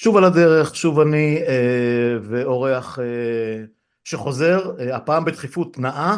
[0.00, 3.64] שוב על הדרך, שוב אני אה, ואורח אה,
[4.04, 6.16] שחוזר, אה, הפעם בדחיפות נאה,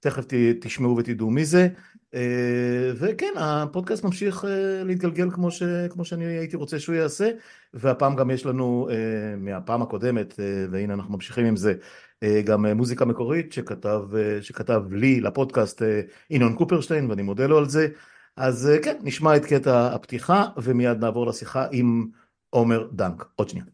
[0.00, 1.68] תכף ת, תשמעו ותדעו מי זה,
[2.14, 7.30] אה, וכן, הפודקאסט ממשיך אה, להתגלגל כמו, ש, כמו שאני הייתי רוצה שהוא יעשה,
[7.74, 8.96] והפעם גם יש לנו, אה,
[9.36, 11.74] מהפעם הקודמת, אה, והנה אנחנו ממשיכים עם זה,
[12.22, 17.46] אה, גם אה, מוזיקה מקורית שכתב, אה, שכתב לי לפודקאסט אה, ינון קופרשטיין, ואני מודה
[17.46, 17.88] לו על זה.
[18.36, 22.21] אז אה, כן, נשמע את קטע הפתיחה, ומיד נעבור לשיחה עם...
[22.54, 23.24] עומר דנק.
[23.36, 23.64] עוד שנייה.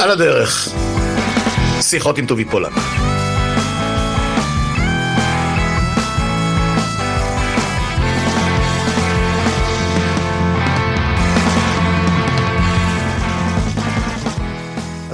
[0.00, 0.68] על הדרך,
[1.80, 2.72] שיחות עם טובי פולק.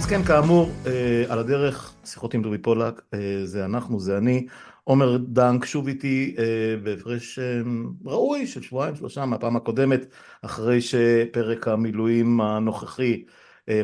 [0.07, 4.47] אז כן, כאמור, אה, על הדרך, שיחות עם דובי פולק, אה, זה אנחנו, זה אני.
[4.85, 7.39] עומר דנק שוב איתי אה, בהפרש
[8.05, 10.01] ראוי של שבועיים, שלושה מהפעם הקודמת,
[10.43, 13.25] אחרי שפרק המילואים הנוכחי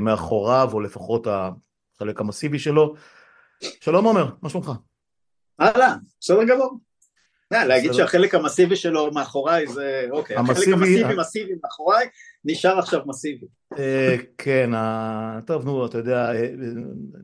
[0.00, 2.94] מאחוריו, או לפחות החלק המסיבי שלו.
[3.80, 4.70] שלום עומר, מה שלומך?
[5.60, 6.78] אהלן, בסדר גמור.
[7.50, 12.08] להגיד שהחלק המסיבי שלו מאחוריי זה, אוקיי, החלק המסיבי מסיבי מאחוריי,
[12.44, 13.46] נשאר עכשיו מסיבי.
[13.78, 14.70] אה, כן,
[15.46, 16.48] טוב נו, אתה יודע, אה,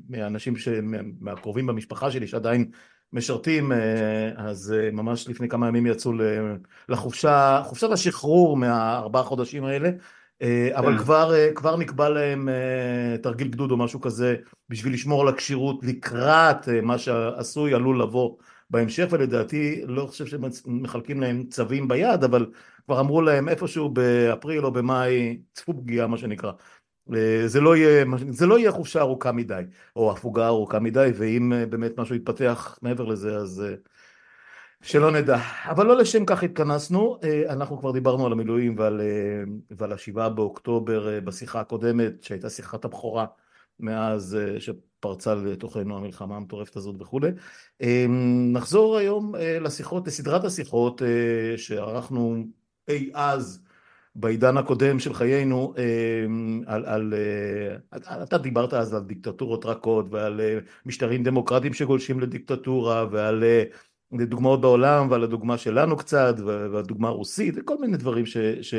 [0.08, 0.54] מהאנשים,
[1.20, 2.70] מהקרובים במשפחה שלי שעדיין
[3.12, 6.12] משרתים, אה, אז ממש לפני כמה ימים יצאו
[6.88, 9.90] לחופשה, חופשת השחרור מהארבעה חודשים האלה,
[10.72, 10.98] אבל כן.
[10.98, 12.48] כבר, כבר נקבע להם
[13.22, 14.36] תרגיל גדוד או משהו כזה
[14.68, 18.36] בשביל לשמור על הכשירות לקראת מה שעשוי עלול לבוא
[18.70, 22.46] בהמשך ולדעתי לא חושב שמחלקים להם צווים ביד אבל
[22.84, 26.52] כבר אמרו להם איפשהו באפריל או במאי צפו פגיעה מה שנקרא.
[27.14, 29.62] אה, זה לא יהיה, זה לא יהיה חופשה ארוכה מדי
[29.96, 33.74] או הפוגה ארוכה מדי ואם אה, באמת משהו יתפתח מעבר לזה אז אה,
[34.82, 35.38] שלא נדע.
[35.64, 37.18] אבל לא לשם כך התכנסנו.
[37.48, 39.00] אנחנו כבר דיברנו על המילואים ועל,
[39.70, 43.26] ועל השבעה באוקטובר בשיחה הקודמת שהייתה שיחת הבכורה
[43.80, 44.38] מאז
[44.98, 47.30] שפרצה לתוכנו המלחמה המטורפת הזאת וכולי.
[47.80, 52.44] אמ, נחזור היום אה, לשיחות, לסדרת השיחות אה, שערכנו
[52.88, 53.64] אי אז
[54.14, 57.14] בעידן הקודם של חיינו אמ, על, על,
[57.90, 60.40] על, אה, אתה דיברת אז על דיקטטורות רכות ועל
[60.86, 63.44] משטרים דמוקרטיים שגולשים לדיקטטורה ועל
[64.12, 68.74] דוגמאות בעולם ועל הדוגמה שלנו קצת והדוגמה הרוסית וכל מיני דברים ש, ש,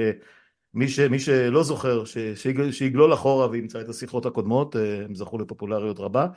[0.74, 2.18] מי, ש, מי שלא זוכר, ש,
[2.72, 6.28] שיגלול אחורה וימצא את השיחות הקודמות, אה, הם זכו לפופולריות רבה.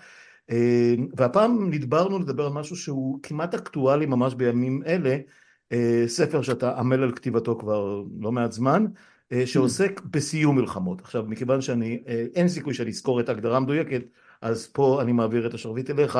[0.51, 5.17] אה, והפעם נדברנו לדבר על משהו שהוא כמעט אקטואלי ממש בימים אלה,
[5.73, 8.87] אה, ספר שאתה עמל על כתיבתו כבר לא מעט זמן,
[9.45, 11.01] שעוסק בסיום מלחמות.
[11.01, 12.03] עכשיו, מכיוון שאני,
[12.35, 14.03] אין סיכוי שאני אזכור את ההגדרה המדויקת,
[14.41, 16.19] אז פה אני מעביר את השרביט אליך.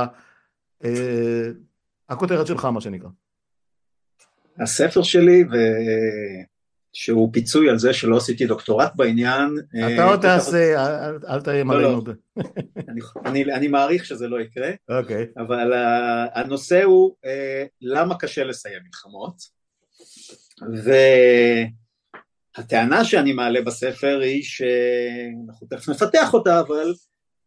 [2.09, 3.09] הכותרת שלך, מה שנקרא.
[4.59, 5.57] הספר שלי, ו...
[6.93, 9.57] שהוא פיצוי על זה שלא עשיתי דוקטורט בעניין.
[9.95, 10.85] אתה עוד תעשה,
[11.29, 12.03] אל תאיים לא, לא.
[13.25, 13.53] עלינו.
[13.55, 15.27] אני מעריך שזה לא יקרה, אוקיי.
[15.37, 15.73] אבל
[16.35, 19.63] הנושא הוא אה, למה קשה לסיים מלחמות,
[22.57, 26.95] והטענה שאני מעלה בספר היא שאנחנו תכף נפתח אותה, אבל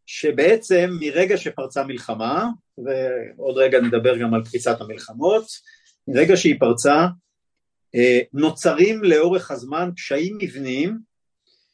[0.05, 2.47] שבעצם מרגע שפרצה מלחמה,
[2.78, 5.45] ועוד רגע נדבר גם על פריצת המלחמות,
[6.07, 7.07] מרגע שהיא פרצה, אה,
[8.33, 11.00] נוצרים לאורך הזמן קשיים מבניים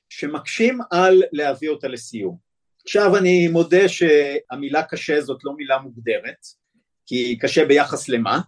[0.09, 2.37] שמקשים על להביא אותה לסיום.
[2.83, 6.45] עכשיו אני מודה שהמילה קשה זאת לא מילה מוגדרת,
[7.05, 8.39] כי קשה ביחס למה,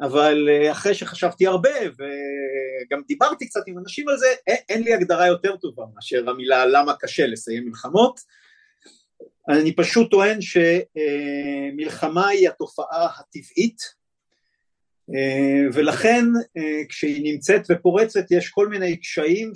[0.00, 4.26] אבל אה, אחרי שחשבתי הרבה וגם דיברתי קצת עם אנשים על זה,
[4.68, 8.20] אין לי הגדרה יותר טובה מאשר המילה למה קשה לסיים מלחמות.
[9.48, 13.99] אני פשוט טוען שמלחמה היא התופעה הטבעית אה,
[15.72, 16.24] ולכן
[16.56, 19.52] אה, כשהיא נמצאת ופורצת יש כל מיני קשיים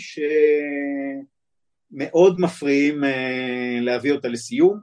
[1.93, 4.81] שמאוד מפריעים אה, להביא אותה לסיום,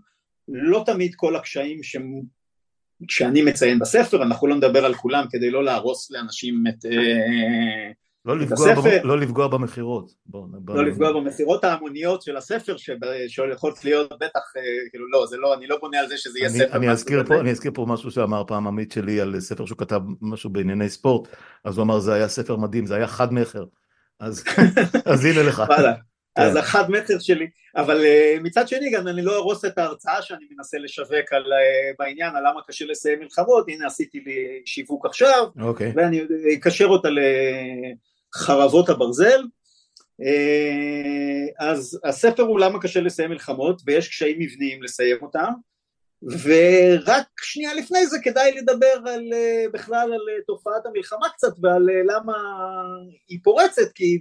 [0.48, 1.96] לא תמיד כל הקשיים ש...
[3.10, 6.86] שאני מציין בספר, אנחנו לא נדבר על כולם כדי לא להרוס לאנשים את,
[8.26, 10.12] לא לפגוע, הספר, לא לפגוע במכירות.
[10.68, 12.76] לא לפגוע במכירות ההמוניות של הספר
[13.28, 16.50] שיכולות להיות בטח, אה, כאילו לא, זה לא, אני לא בונה על זה שזה יהיה
[16.50, 16.78] אני, ספר.
[16.78, 20.02] אני אזכיר, פה, אני אזכיר פה משהו שאמר פעם עמית שלי על ספר שהוא כתב
[20.22, 21.28] משהו בענייני ספורט,
[21.66, 23.64] אז הוא אמר זה היה ספר מדהים, זה היה חד מכר.
[24.20, 24.44] אז,
[25.12, 25.64] אז הנה לך.
[26.36, 26.42] כן.
[26.42, 30.46] אז החד מכר שלי, אבל uh, מצד שני גם אני לא ארוס את ההרצאה שאני
[30.58, 35.48] מנסה לשווק על, uh, בעניין על למה קשה לסיים מלחמות, הנה עשיתי לי שיווק עכשיו,
[35.58, 35.64] okay.
[35.64, 35.94] אוקיי.
[35.96, 36.22] ואני
[36.58, 37.10] אקשר אותה
[38.36, 39.42] חרבות הברזל,
[40.22, 45.52] אה, אז הספר הוא למה קשה לסיים מלחמות ויש קשיים מבניים לסיים אותם
[46.24, 49.30] ורק שנייה לפני זה כדאי לדבר על,
[49.74, 52.34] בכלל על תופעת המלחמה קצת ועל למה
[53.28, 54.20] היא פורצת, כי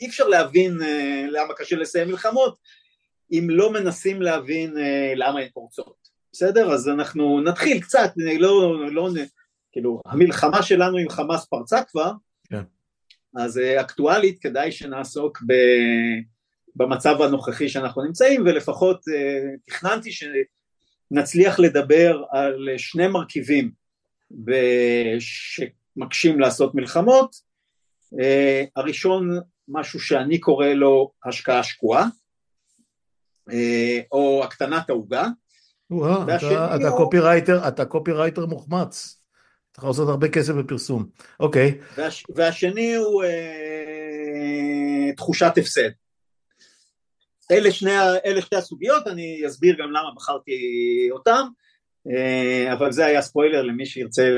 [0.00, 0.78] אי אפשר להבין
[1.30, 2.56] למה קשה לסיים מלחמות
[3.32, 4.76] אם לא מנסים להבין
[5.16, 5.96] למה הן פורצות,
[6.32, 6.72] בסדר?
[6.72, 9.08] אז אנחנו נתחיל קצת, לא, לא,
[9.72, 12.12] כאילו המלחמה שלנו עם חמאס פרצה כבר.
[13.36, 15.52] אז אקטואלית כדאי שנעסוק ב...
[16.76, 19.00] במצב הנוכחי שאנחנו נמצאים ולפחות
[19.66, 23.70] תכננתי שנצליח לדבר על שני מרכיבים
[25.18, 27.36] שמקשים לעשות מלחמות,
[28.76, 29.38] הראשון
[29.68, 32.06] משהו שאני קורא לו השקעה שקועה
[34.12, 35.26] או הקטנת העוגה.
[36.76, 39.21] אתה קופירייטר, אתה קופירייטר מוחמץ
[39.78, 41.06] יכול לעשות הרבה כסף בפרסום,
[41.40, 41.78] אוקיי.
[41.96, 45.90] והש, והשני הוא אה, תחושת הפסד.
[47.50, 47.90] אלה, שני,
[48.26, 50.58] אלה שתי הסוגיות, אני אסביר גם למה בחרתי
[51.10, 51.46] אותם,
[52.10, 54.30] אה, אבל זה היה ספוילר למי שירצה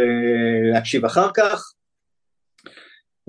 [0.72, 1.72] להקשיב אחר כך.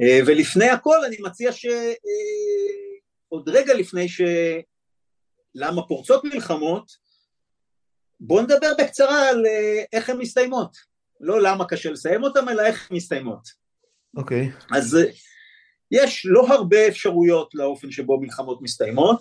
[0.02, 4.22] אה, ולפני הכל אני מציע שעוד אה, רגע לפני ש...
[5.58, 6.92] למה פורצות מלחמות,
[8.20, 9.46] בואו נדבר בקצרה על
[9.94, 10.95] איך הן מסתיימות.
[11.22, 13.50] לא למה קשה לסיים אותן, אלא איך הן מסתיימות.
[14.18, 14.50] אוקיי.
[14.50, 14.78] Okay.
[14.78, 14.98] אז
[15.92, 19.20] יש לא הרבה אפשרויות לאופן שבו מלחמות מסתיימות.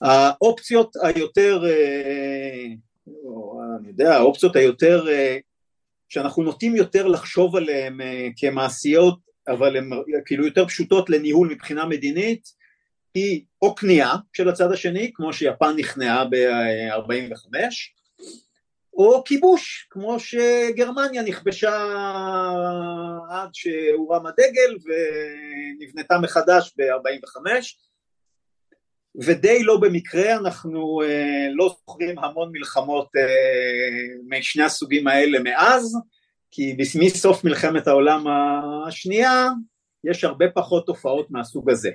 [0.00, 1.62] האופציות היותר,
[3.78, 5.04] אני יודע, האופציות היותר,
[6.08, 7.98] שאנחנו נוטים יותר לחשוב עליהן
[8.36, 9.18] כמעשיות,
[9.48, 9.90] אבל הן
[10.26, 12.48] כאילו יותר פשוטות לניהול מבחינה מדינית,
[13.14, 17.54] היא או כניעה של הצד השני, כמו שיפן נכנעה ב-45,
[18.94, 21.84] או כיבוש, כמו שגרמניה נכבשה
[23.30, 27.36] עד שהורם הדגל ונבנתה מחדש ב-45,
[29.14, 35.96] ודי לא במקרה אנחנו אה, לא זוכרים המון מלחמות אה, משני הסוגים האלה מאז,
[36.50, 38.24] כי מסוף מלחמת העולם
[38.86, 39.48] השנייה
[40.04, 41.90] יש הרבה פחות תופעות מהסוג הזה.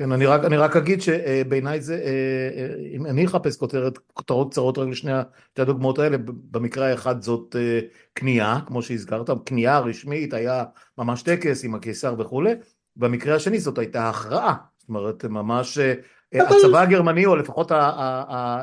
[0.00, 4.78] כן, אני רק, אני רק אגיד שבעיניי זה, אה, אם אני אחפש כותרת, כותרות קצרות
[4.78, 5.12] רק לשני
[5.56, 7.56] הדוגמאות האלה, במקרה האחד זאת
[8.14, 10.64] כניעה, כמו שהזכרת, כניעה רשמית, היה
[10.98, 12.54] ממש טקס עם הקיסר וכולי,
[12.96, 15.78] במקרה השני זאת הייתה הכרעה, זאת אומרת ממש
[16.34, 18.62] הצבא הגרמני, או לפחות אה,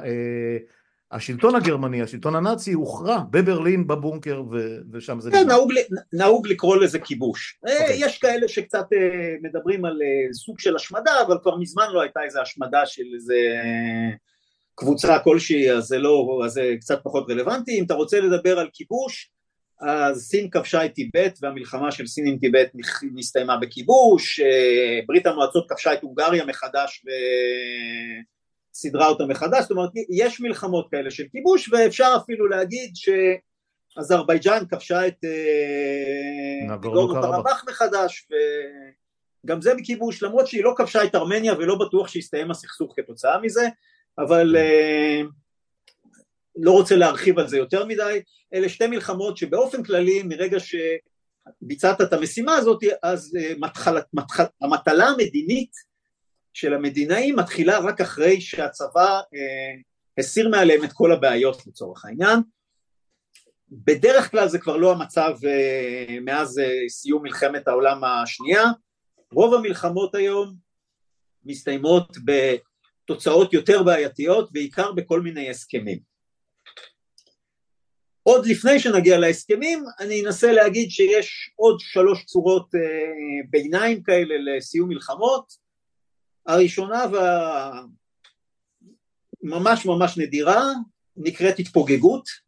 [1.12, 4.44] השלטון הגרמני, השלטון הנאצי, הוכרע בברלין בבונקר
[4.92, 5.32] ושם זה...
[5.32, 5.74] כן, נהוג,
[6.14, 7.60] נהוג לקרוא לזה כיבוש.
[7.66, 7.70] Okay.
[7.70, 8.06] אה, אוקיי.
[8.06, 10.00] יש כאלה שקצת אה, מדברים על
[10.34, 13.36] סוג של השמדה, אבל כבר מזמן לא הייתה איזו השמדה של איזה
[14.76, 17.80] קבוצה כלשהי, אז זה לא, אז זה קצת פחות רלוונטי.
[17.80, 19.32] אם אתה רוצה לדבר על כיבוש,
[19.82, 22.72] אז סין כבשה את טיבט והמלחמה של סין עם טיבט
[23.16, 27.06] נסתיימה בכיבוש, אה, ברית המועצות כבשה את הונגריה מחדש
[28.78, 35.08] וסידרה אותה מחדש, זאת אומרת יש מלחמות כאלה של כיבוש ואפשר אפילו להגיד שאזרבייג'אן כבשה
[35.08, 38.28] את אה, נגורנו קרבאח מחדש
[39.46, 43.68] וגם זה בכיבוש למרות שהיא לא כבשה את ארמניה ולא בטוח שהסתיים הסכסוך כתוצאה מזה
[44.18, 45.28] אבל mm.
[46.56, 48.22] לא רוצה להרחיב על זה יותר מדי,
[48.54, 55.06] אלה שתי מלחמות שבאופן כללי מרגע שביצעת את המשימה הזאת אז אה, מתחל, מתחל, המטלה
[55.06, 55.72] המדינית
[56.58, 59.74] של המדינאים מתחילה רק אחרי שהצבא אה,
[60.18, 62.40] הסיר מעליהם את כל הבעיות לצורך העניין.
[63.72, 68.64] בדרך כלל זה כבר לא המצב אה, מאז אה, סיום מלחמת העולם השנייה,
[69.32, 70.56] רוב המלחמות היום
[71.46, 76.00] מסתיימות בתוצאות יותר בעייתיות, בעיקר בכל מיני הסכמים.
[78.24, 82.80] עוד לפני שנגיע להסכמים, אני אנסה להגיד שיש עוד שלוש צורות אה,
[83.50, 85.67] ביניים כאלה לסיום מלחמות.
[86.48, 87.04] הראשונה
[89.44, 90.64] והממש ממש נדירה
[91.18, 92.48] נקראת התפוגגות.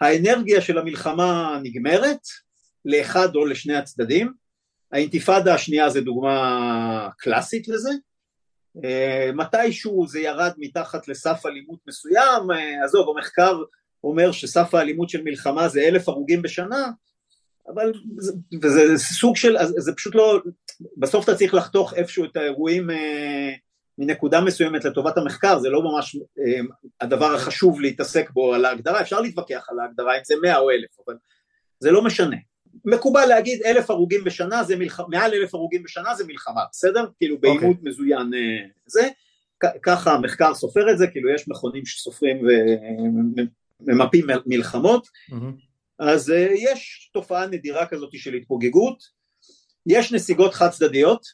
[0.00, 2.20] האנרגיה של המלחמה נגמרת
[2.84, 4.32] לאחד או לשני הצדדים.
[4.92, 7.90] האינתיפאדה השנייה זה דוגמה קלאסית לזה.
[8.84, 13.62] אה, מתישהו זה ירד מתחת לסף אלימות מסוים, אה, עזוב, המחקר
[14.04, 16.90] אומר שסף האלימות של מלחמה זה אלף הרוגים בשנה,
[17.68, 20.40] אבל זה, וזה סוג של, זה פשוט לא,
[20.96, 23.52] בסוף אתה צריך לחתוך איפשהו את האירועים אה,
[23.98, 26.60] מנקודה מסוימת לטובת המחקר, זה לא ממש אה,
[27.00, 30.98] הדבר החשוב להתעסק בו על ההגדרה, אפשר להתווכח על ההגדרה אם זה מאה או אלף,
[31.06, 31.14] אבל
[31.80, 32.36] זה לא משנה.
[32.84, 37.06] מקובל להגיד אלף הרוגים בשנה זה מלחמה, מעל אלף הרוגים בשנה זה מלחמה, בסדר?
[37.18, 37.66] כאילו בעימות okay.
[37.66, 37.90] אוקיי.
[37.90, 39.08] מזוין אה, זה,
[39.82, 42.46] ככה המחקר סופר את זה, כאילו יש מכונים שסופרים
[43.80, 45.73] ממפים מלחמות, mm-hmm.
[45.98, 49.02] אז uh, יש תופעה נדירה כזאת של התפוגגות,
[49.86, 51.26] יש נסיגות חד צדדיות,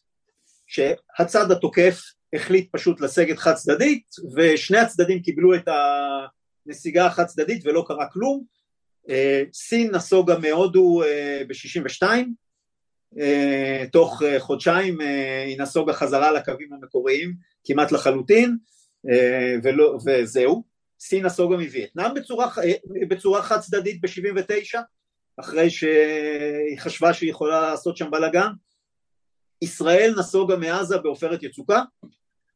[0.66, 2.00] שהצד התוקף
[2.32, 5.68] החליט פשוט לסגת חד צדדית, ושני הצדדים קיבלו את
[6.66, 8.44] נסיגה חד צדדית ולא קרה כלום,
[9.52, 11.02] סין נסוגה מהודו
[11.48, 12.02] ב-62,
[13.92, 15.00] תוך חודשיים
[15.46, 18.56] היא נסוגה חזרה לקווים המקוריים כמעט לחלוטין,
[19.62, 20.64] ולא, וזהו,
[21.00, 22.14] סין נסוגה מווייטנאם.
[22.14, 22.48] בצורה,
[23.08, 24.78] בצורה חד צדדית ב-79,
[25.40, 28.50] אחרי שהיא חשבה שהיא יכולה לעשות שם בלאגן,
[29.62, 31.82] ישראל נסוגה מעזה בעופרת יצוקה,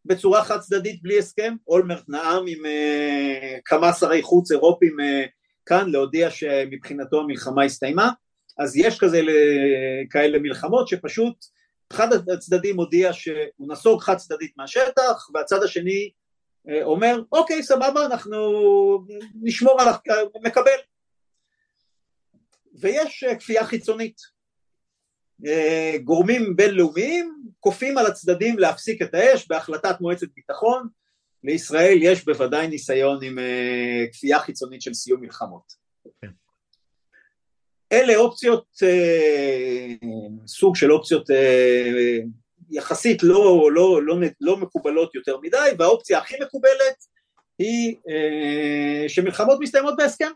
[0.05, 5.29] בצורה חד צדדית בלי הסכם, אולמרט נאם עם uh, כמה שרי חוץ אירופים uh,
[5.67, 8.11] כאן להודיע שמבחינתו המלחמה הסתיימה,
[8.59, 9.21] אז יש כזה
[10.11, 11.45] כאלה מלחמות שפשוט
[11.93, 16.11] אחד הצדדים הודיע שהוא נסוג חד צדדית מהשטח והצד השני
[16.83, 18.37] אומר אוקיי סבבה אנחנו
[19.43, 19.89] נשמור על,
[20.43, 20.79] מקבל
[22.75, 24.35] ויש uh, כפייה חיצונית
[26.05, 30.89] גורמים בינלאומיים כופים על הצדדים להפסיק את האש בהחלטת מועצת ביטחון,
[31.45, 33.39] לישראל יש בוודאי ניסיון עם
[34.13, 35.73] כפייה חיצונית של סיום מלחמות.
[36.23, 36.29] כן.
[37.93, 38.67] אלה אופציות,
[40.47, 41.31] סוג של אופציות
[42.71, 47.05] יחסית לא, לא, לא, לא מקובלות יותר מדי, והאופציה הכי מקובלת
[47.59, 50.31] היא uh, שמלחמות מסתיימות בהסכם.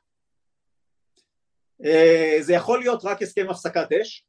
[1.82, 4.28] Uh, זה יכול להיות רק הסכם הפסקת אש,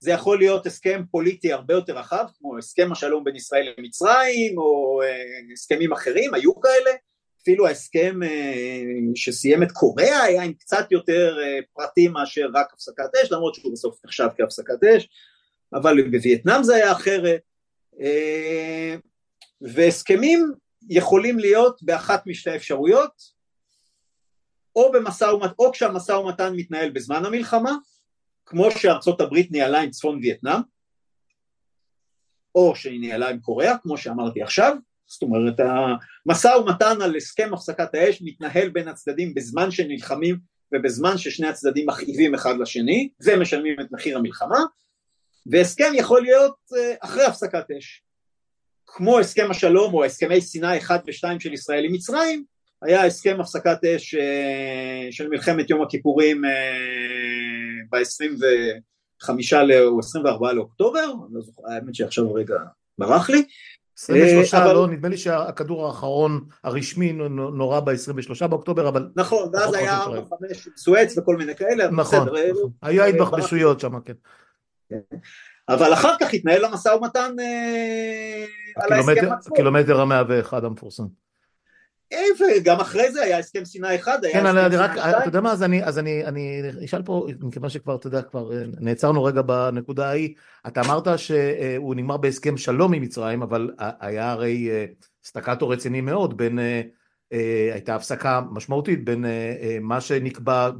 [0.00, 5.02] זה יכול להיות הסכם פוליטי הרבה יותר רחב, כמו הסכם השלום בין ישראל למצרים, או
[5.02, 6.90] אה, הסכמים אחרים, היו כאלה,
[7.42, 8.82] אפילו ההסכם אה,
[9.14, 13.72] שסיים את קוריאה היה עם קצת יותר אה, פרטים מאשר רק הפסקת אש, למרות שהוא
[13.72, 15.08] בסוף נחשב כהפסקת אש,
[15.72, 17.40] אבל בווייטנאם זה היה אחרת,
[19.60, 20.52] והסכמים
[20.90, 23.38] יכולים להיות באחת משתי אפשרויות,
[24.76, 25.30] או, במשא.
[25.58, 27.72] או כשהמשא ומתן מתנהל בזמן המלחמה,
[28.46, 30.60] כמו שארצות הברית ניהלה עם צפון וייטנאם,
[32.54, 35.54] או שהיא ניהלה עם קוריאה, כמו שאמרתי עכשיו, זאת אומרת
[36.26, 40.38] המשא ומתן על הסכם הפסקת האש מתנהל בין הצדדים בזמן שנלחמים
[40.74, 43.08] ובזמן ששני הצדדים מכאיבים אחד לשני.
[43.24, 44.58] ומשלמים את מחיר המלחמה
[45.48, 48.02] והסכם יכול להיות אה, אחרי הפסקת אש
[48.86, 52.44] כמו הסכם השלום או הסכמי סיני 1 ו-2 של ישראל עם מצרים
[52.82, 56.50] היה הסכם הפסקת אש אה, של מלחמת יום הכיפורים אה,
[57.90, 59.30] ב-25
[59.80, 62.56] או 24 לאוקטובר, לא האמת שעכשיו רגע
[62.98, 63.44] ברח לי.
[63.98, 64.72] 23, אה, אבל...
[64.72, 69.08] לא, נדמה לי שהכדור האחרון הרשמי נורא ב-23 באוקטובר, אבל...
[69.16, 70.08] נכון, ואז היה 4-5
[70.76, 72.50] סואץ וכל מיני כאלה, נכון, בסדר.
[72.50, 72.70] נכון.
[72.82, 74.12] היה התבחבשויות שם, כן.
[74.88, 75.16] כן.
[75.68, 77.34] אבל אחר כך התנהל המשא ומתן
[78.76, 79.54] על ההסכם עצמו.
[79.54, 81.04] קילומטר המאה ואחד המפורסם.
[82.40, 85.52] וגם אחרי זה היה הסכם סיני אחד, היה כן, הסכם סיני רק, אתה יודע מה,
[85.52, 89.42] אז אני, אז אני, אני אשאל פה, מכיוון שכבר, אתה יודע, כבר אה, נעצרנו רגע
[89.42, 90.34] בנקודה ההיא,
[90.66, 94.84] אתה אמרת שהוא נגמר בהסכם שלום עם מצרים, אבל היה הרי אה,
[95.24, 96.82] סטקטו רציני מאוד בין, אה,
[97.72, 99.24] הייתה הפסקה משמעותית בין
[99.80, 100.70] מה שנקבע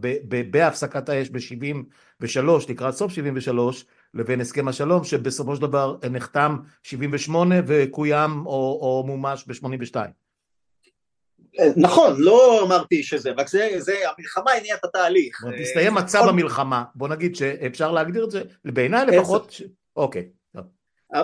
[0.51, 3.85] בהפסקת האש ב-73, לקראת סוף 73,
[4.19, 9.97] לבין הסכם השלום שבסופו של דבר נחתם 78 וקוים או, או מומש ב-82.
[11.77, 15.45] נכון, לא אמרתי שזה, רק זה, זה המלחמה הניעה את התהליך.
[15.63, 19.61] הסתיים מצב המלחמה, בוא נגיד שאפשר להגדיר את זה, בעיניי לפחות,
[19.97, 20.29] אוקיי.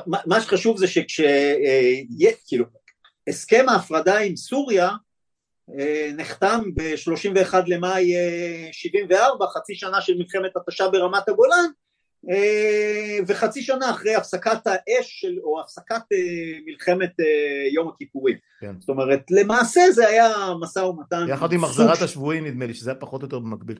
[0.06, 1.20] מה שחשוב זה שכש...
[2.46, 2.64] כאילו,
[3.28, 4.90] הסכם ההפרדה עם סוריה
[5.78, 8.12] אה, נחתם ב-31 למאי
[8.72, 11.83] 74, חצי שנה של מלחמת התשה ברמת הגולן, אה,
[13.26, 18.36] וחצי שנה אחרי הפסקת האש של, או הפסקת אה, מלחמת אה, יום הכיפורים.
[18.60, 18.74] כן.
[18.80, 20.28] זאת אומרת, למעשה זה היה
[20.60, 21.26] משא ומתן.
[21.28, 23.78] יחד עם החזרת השבויים נדמה לי שזה היה פחות או יותר במקביל.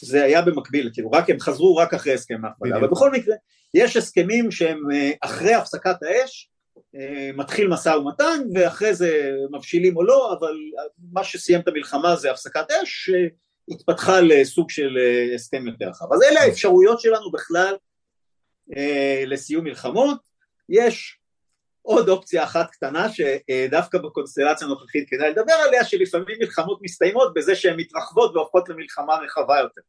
[0.00, 3.34] זה היה במקביל, כאילו, רק הם חזרו רק אחרי הסכם ההפרדה, אבל בכל מקרה,
[3.74, 4.80] יש הסכמים שהם
[5.20, 6.50] אחרי הפסקת האש,
[7.36, 10.54] מתחיל משא ומתן, ואחרי זה מבשילים או לא, אבל
[11.12, 13.10] מה שסיים את המלחמה זה הפסקת אש,
[13.68, 16.12] התפתחה לסוג של אה, הסכם יותר רחב.
[16.12, 17.74] אז אלה האפשרויות שלנו בכלל
[18.76, 20.18] אה, לסיום מלחמות.
[20.68, 21.18] יש
[21.82, 27.80] עוד אופציה אחת קטנה שדווקא בקונסטלציה הנוכחית כדאי לדבר עליה, שלפעמים מלחמות מסתיימות בזה שהן
[27.80, 29.80] מתרחבות והופכות למלחמה רחבה יותר.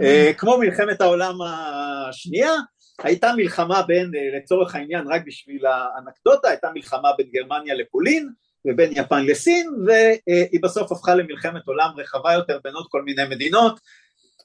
[0.00, 2.52] אה, כמו מלחמת העולם השנייה,
[3.02, 8.30] הייתה מלחמה בין, לצורך העניין, רק בשביל האנקדוטה, הייתה מלחמה בין גרמניה לפולין,
[8.66, 13.80] ובין יפן לסין והיא בסוף הפכה למלחמת עולם רחבה יותר בין עוד כל מיני מדינות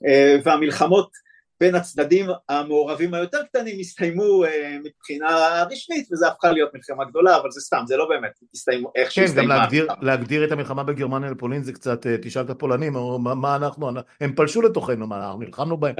[0.08, 7.06] אה, והמלחמות בין הצדדים המעורבים היותר קטנים הסתיימו אה, מבחינה רשמית וזה הפכה להיות מלחמה
[7.06, 9.54] גדולה אבל זה סתם זה לא באמת הסתיימו איך כן, שהסתיימה.
[9.54, 13.36] כן גם להגדיר, להגדיר את המלחמה בגרמניה לפולין זה קצת אה, תשאל את הפולנים מה,
[13.36, 13.90] מה אנחנו
[14.22, 15.96] הם פלשו לתוכנו מה אנחנו נלחמנו בהם.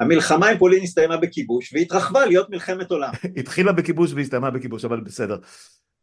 [0.00, 3.12] המלחמה עם פולין הסתיימה בכיבוש והתרחבה להיות מלחמת עולם.
[3.40, 5.36] התחילה בכיבוש והסתיימה בכיבוש אבל בסדר.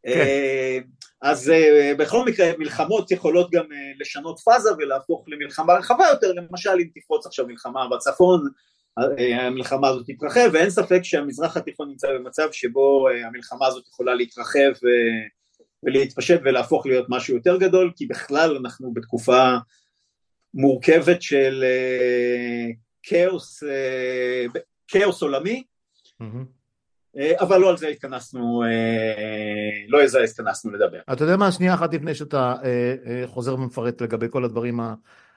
[0.06, 0.80] כן.
[1.22, 1.52] אז
[1.98, 3.64] בכל מקרה מלחמות יכולות גם
[4.00, 8.48] לשנות פאזה ולהפוך למלחמה רחבה יותר, למשל אם תפרוץ עכשיו מלחמה בצפון,
[9.40, 14.72] המלחמה הזאת תתרחב, ואין ספק שהמזרח התיכון נמצא במצב שבו המלחמה הזאת יכולה להתרחב
[15.82, 19.56] ולהתפשט ולהפוך להיות משהו יותר גדול, כי בכלל אנחנו בתקופה
[20.54, 21.64] מורכבת של
[23.02, 23.62] כאוס,
[24.88, 25.62] כאוס עולמי,
[27.40, 28.62] אבל לא על זה התכנסנו,
[29.88, 30.98] לא על זה התכנסנו לדבר.
[31.12, 32.54] אתה יודע מה, שנייה אחת לפני שאתה
[33.26, 34.80] חוזר ומפרט לגבי כל הדברים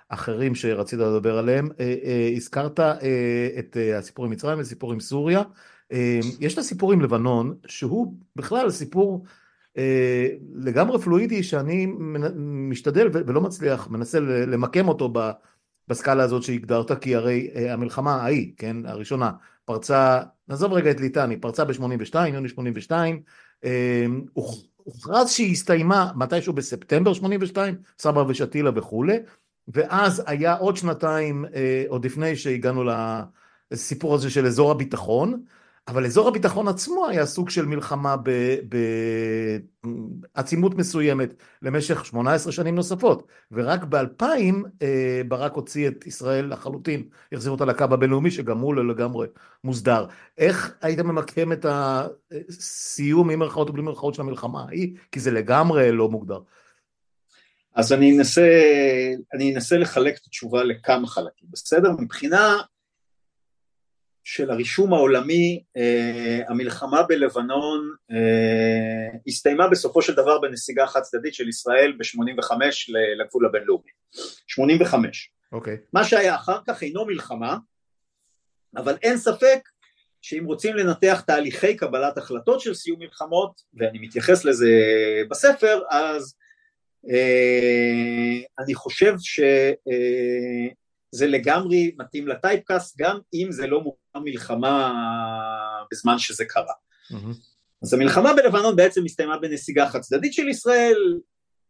[0.10, 1.70] האחרים שרצית לדבר עליהם,
[2.36, 2.80] הזכרת
[3.60, 5.42] את הסיפור עם מצרים וסיפור עם סוריה,
[6.40, 9.26] יש את הסיפור עם לבנון, שהוא בכלל סיפור
[10.56, 11.88] לגמרי פלואידי שאני
[12.46, 15.14] משתדל ולא מצליח, מנסה למקם אותו
[15.88, 19.32] בסקאלה הזאת שהגדרת, כי הרי המלחמה ההיא, כן, הראשונה,
[19.66, 20.20] פרצה,
[20.54, 23.22] נעזוב רגע את ליטני, פרצה ב-82, יוני 82,
[24.84, 29.18] הוכרז שהיא הסתיימה מתישהו בספטמבר 82, סבא ושתילה וכולי,
[29.68, 31.46] ואז היה עוד שנתיים,
[31.88, 32.84] עוד לפני שהגענו
[33.72, 35.44] לסיפור הזה של אזור הביטחון,
[35.88, 38.16] אבל אזור הביטחון עצמו היה סוג של מלחמה
[40.36, 44.26] בעצימות מסוימת למשך 18 שנים נוספות, ורק ב-2000
[45.28, 49.28] ברק הוציא את ישראל לחלוטין, החזיר אותה לקו הבינלאומי שגם הוא לא לגמרי
[49.64, 50.06] מוסדר.
[50.38, 54.96] איך היית ממקם את הסיום עם מרכאות ובלי מרכאות של המלחמה ההיא?
[55.12, 56.40] כי זה לגמרי לא מוגדר.
[57.76, 58.62] אז אני אנסה,
[59.34, 61.92] אני אנסה לחלק את התשובה לכמה חלקים, בסדר?
[62.00, 62.58] מבחינה
[64.24, 68.16] של הרישום העולמי, uh, המלחמה בלבנון uh,
[69.28, 72.54] הסתיימה בסופו של דבר בנסיגה חד צדדית של ישראל ב-85
[73.20, 73.90] לגבול הבינלאומי,
[74.48, 75.32] 85.
[75.52, 75.74] אוקיי.
[75.74, 75.78] Okay.
[75.94, 77.58] מה שהיה אחר כך אינו מלחמה,
[78.76, 79.70] אבל אין ספק
[80.22, 84.72] שאם רוצים לנתח תהליכי קבלת החלטות של סיום מלחמות, ואני מתייחס לזה
[85.30, 86.36] בספר, אז
[87.06, 89.40] uh, אני חושב ש...
[89.90, 90.83] Uh,
[91.14, 94.94] זה לגמרי מתאים לטייפקאסט, גם אם זה לא מוכר מלחמה
[95.92, 96.74] בזמן שזה קרה.
[97.12, 97.36] Mm-hmm.
[97.84, 101.20] אז המלחמה בלבנון בעצם הסתיימה בנסיגה חד צדדית של ישראל,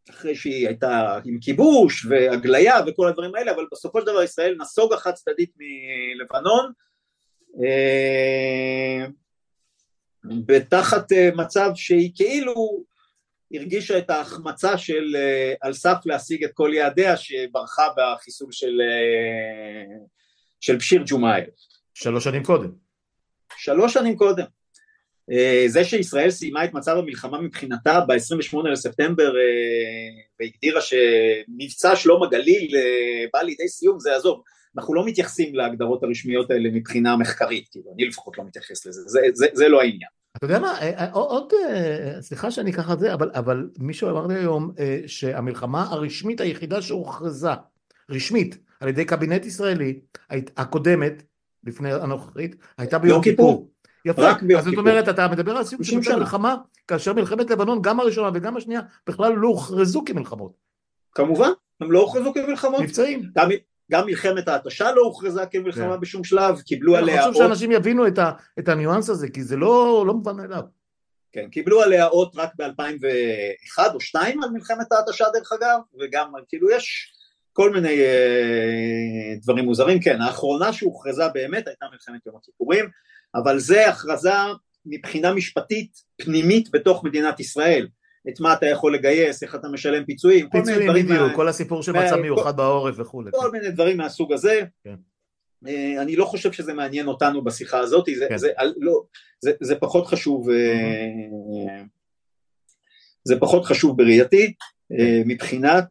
[0.10, 4.98] אחרי שהיא הייתה עם כיבוש והגליה וכל הדברים האלה, אבל בסופו של דבר ישראל נסוגה
[4.98, 6.72] חד צדדית מלבנון,
[7.64, 9.06] אה,
[10.46, 12.84] בתחת אה, מצב שהיא כאילו
[13.54, 19.96] הרגישה את ההחמצה של אה, על סף להשיג את כל יעדיה שברחה בחיסול של, אה,
[20.60, 21.46] של בשיר ג'ומאייל.
[21.94, 22.72] שלוש שנים קודם.
[23.58, 24.46] שלוש שנים קודם.
[25.32, 29.34] אה, זה שישראל סיימה את מצב המלחמה מבחינתה ב-28 לספטמבר
[30.40, 32.76] והגדירה שמבצע שלום הגליל
[33.34, 34.42] בא לידי סיום, זה עזוב,
[34.78, 39.20] אנחנו לא מתייחסים להגדרות הרשמיות האלה מבחינה מחקרית, כאילו, אני לפחות לא מתייחס לזה, זה,
[39.34, 40.23] זה, זה לא העניין.
[40.38, 44.28] אתה יודע מה, אה, אה, עוד, אה, סליחה שאני ככה זה, אבל, אבל מישהו אמר
[44.28, 44.72] לי היום
[45.08, 47.50] שהמלחמה הרשמית היחידה שהוכרזה,
[48.10, 50.00] רשמית, על ידי קבינט ישראלי,
[50.58, 51.24] הקודמת,
[51.64, 53.70] לפני הנוכחית, הייתה ביום כיפור.
[54.06, 56.56] יפה, רק ביום אז זאת אומרת, אתה מדבר על סיום של מלחמה,
[56.88, 60.54] כאשר מלחמת לבנון, גם הראשונה וגם השנייה, בכלל לא הוכרזו כמלחמות.
[61.12, 61.50] כמובן,
[61.82, 62.82] הם לא הוכרזו כמלחמות.
[62.82, 63.30] מבצעים.
[63.92, 66.02] גם מלחמת ההתשה לא הוכרזה כמלחמה כן.
[66.02, 67.26] בשום שלב, קיבלו עליה...
[67.26, 67.34] אות...
[67.34, 68.08] חשוב שאנשים יבינו
[68.60, 70.62] את, הניואנס הזה, כי זה לא, לא מובן מאליו.
[71.32, 76.72] כן, קיבלו עליה אות רק ב-2001 או 2002 על מלחמת ההתשה דרך אגב, וגם כאילו
[76.72, 77.14] יש
[77.54, 82.86] כל מיני אה, דברים מוזרים, כן, האחרונה שהוכרזה באמת הייתה מלחמת יום הכיפורים,
[83.36, 84.32] אבל זה הכרזה
[84.86, 87.88] מבחינה משפטית פנימית בתוך מדינת ישראל.
[88.30, 91.06] את מה אתה יכול לגייס, איך אתה משלם פיצויים, כל מיני דברים...
[91.06, 93.32] פיצויים בדיוק, כל הסיפור של מצב מיוחד בעורף וכולי.
[93.34, 94.62] כל מיני דברים מהסוג הזה.
[94.84, 94.96] כן.
[95.68, 98.38] אה, אני לא חושב שזה מעניין אותנו בשיחה הזאת, זה, כן.
[98.38, 99.04] זה, לא,
[99.42, 101.88] זה, זה פחות חשוב, mm-hmm.
[103.24, 104.54] זה פחות חשוב בראייתי,
[104.90, 105.24] כן.
[105.26, 105.86] מבחינת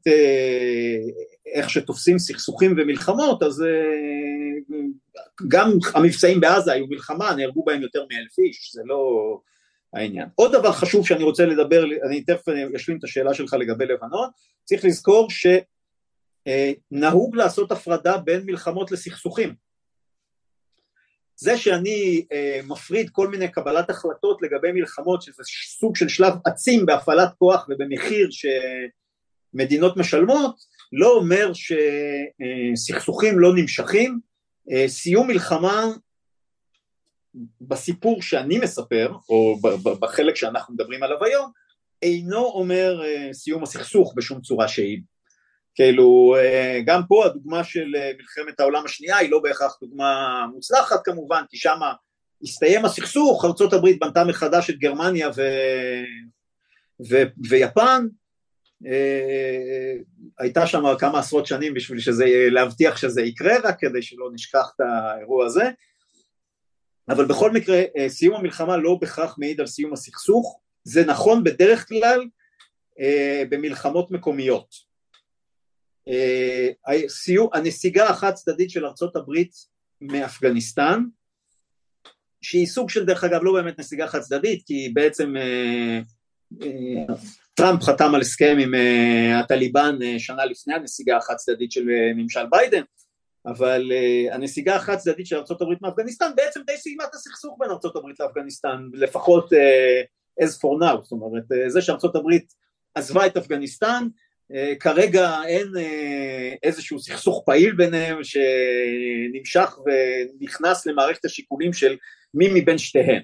[1.54, 3.64] איך שתופסים סכסוכים ומלחמות, אז
[5.48, 9.00] גם המבצעים בעזה היו מלחמה, נהרגו בהם יותר מאלף איש, זה לא...
[9.94, 10.28] העניין.
[10.34, 14.28] עוד דבר חשוב שאני רוצה לדבר, אני תכף אשלים את השאלה שלך לגבי לבנון,
[14.64, 15.28] צריך לזכור
[16.90, 19.54] שנהוג לעשות הפרדה בין מלחמות לסכסוכים.
[21.36, 25.42] זה שאני אה, מפריד כל מיני קבלת החלטות לגבי מלחמות, שזה
[25.80, 28.28] סוג של שלב עצים בהפעלת כוח ובמחיר
[29.54, 30.56] שמדינות משלמות,
[30.92, 31.52] לא אומר
[32.74, 34.20] שסכסוכים לא נמשכים.
[34.70, 35.84] אה, סיום מלחמה
[37.60, 39.56] בסיפור שאני מספר, או
[40.00, 41.50] בחלק שאנחנו מדברים עליו היום,
[42.02, 45.00] אינו אומר אה, סיום הסכסוך בשום צורה שהיא.
[45.74, 51.00] כאילו, אה, גם פה הדוגמה של אה, מלחמת העולם השנייה היא לא בהכרח דוגמה מוצלחת
[51.04, 51.92] כמובן, כי שמה
[52.42, 55.42] הסתיים הסכסוך, ארה"ב בנתה מחדש את גרמניה ו...
[57.10, 58.06] ו, ויפן
[58.86, 59.94] אה,
[60.38, 64.80] הייתה שם כמה עשרות שנים בשביל שזה, להבטיח שזה יקרה רק כדי שלא נשכח את
[64.80, 65.70] האירוע הזה
[67.08, 70.60] אבל בכל מקרה אה, סיום המלחמה לא בהכרח מעיד על סיום הסכסוך.
[70.84, 72.26] זה נכון בדרך כלל
[73.00, 74.92] אה, במלחמות מקומיות.
[77.08, 79.52] סיום, הנסיגה החד צדדית של ארצות הברית
[80.00, 81.04] מאפגניסטן
[82.42, 85.34] שהיא סוג של דרך אגב לא באמת נסיגה חד צדדית כי בעצם
[87.54, 88.74] טראמפ חתם על הסכם עם
[89.34, 91.84] הטליבן שנה לפני הנסיגה החד צדדית של
[92.14, 92.82] ממשל ביידן
[93.46, 98.20] אבל uh, הנסיגה החד צדדית של ארה"ב מאפגניסטן בעצם די סיימה את הסכסוך בין ארה"ב
[98.20, 102.26] לאפגניסטן לפחות uh, as for now זאת אומרת uh, זה שארה"ב
[102.94, 104.06] עזבה את אפגניסטן
[104.52, 111.96] uh, כרגע אין uh, איזשהו סכסוך פעיל ביניהם שנמשך ונכנס למערכת השיקולים של
[112.34, 113.22] מי מבין שתיהן.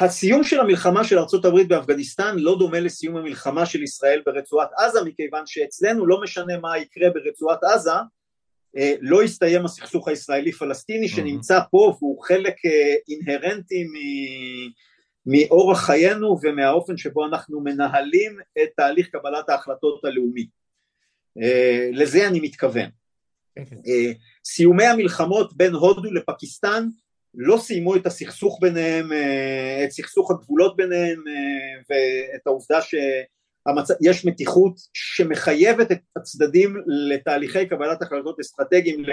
[0.00, 5.42] הסיום של המלחמה של ארה"ב באפגניסטן לא דומה לסיום המלחמה של ישראל ברצועת עזה מכיוון
[5.46, 7.90] שאצלנו לא משנה מה יקרה ברצועת עזה
[9.00, 13.84] לא יסתיים הסכסוך הישראלי פלסטיני שנמצא פה והוא חלק אה, אינהרנטי
[15.26, 20.46] מאורח חיינו ומהאופן שבו אנחנו מנהלים את תהליך קבלת ההחלטות הלאומי.
[21.42, 22.88] אה, לזה אני מתכוון.
[23.54, 23.76] כן.
[24.44, 26.88] סיומי המלחמות בין הודו לפקיסטן
[27.34, 32.78] לא סיימו את הסכסוך ביניהם, אה, את סכסוך הגבולות ביניהם אה, ואת העובדה
[34.02, 39.04] שיש מתיחות שמחייבת את הצדדים לתהליכי קבלת החלטות אסטרטגיים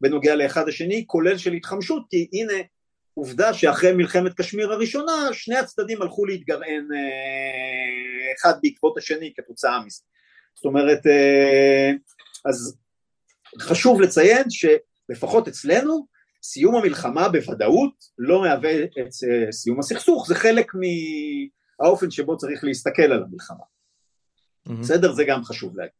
[0.00, 2.62] בנוגע לאחד השני, כולל של התחמשות, כי הנה
[3.14, 10.02] עובדה שאחרי מלחמת קשמיר הראשונה שני הצדדים הלכו להתגרען אה, אחד בעקבות השני כתוצאה מזה.
[10.54, 11.00] זאת אומרת,
[12.44, 12.76] אז
[13.60, 16.06] חשוב לציין שלפחות אצלנו
[16.42, 23.02] סיום המלחמה בוודאות לא מהווה את אה, סיום הסכסוך, זה חלק מהאופן שבו צריך להסתכל
[23.02, 23.75] על המלחמה.
[24.66, 24.72] Mm-hmm.
[24.80, 25.12] בסדר?
[25.12, 25.92] זה גם חשוב להגיד.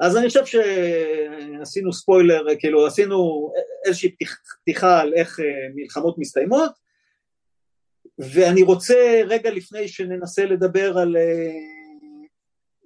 [0.00, 3.52] אז אני חושב שעשינו ספוילר, כאילו עשינו
[3.86, 4.16] איזושהי
[4.62, 6.72] פתיחה על איך אה, מלחמות מסתיימות,
[8.18, 11.16] ואני רוצה רגע לפני שננסה לדבר על...
[11.16, 11.52] אה,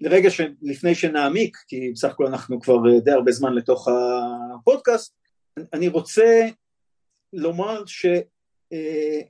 [0.04, 0.28] רגע
[0.62, 3.88] לפני שנעמיק, כי בסך הכל אנחנו כבר די הרבה זמן לתוך
[4.54, 5.14] הפודקאסט,
[5.72, 6.46] אני רוצה
[7.32, 7.82] לומר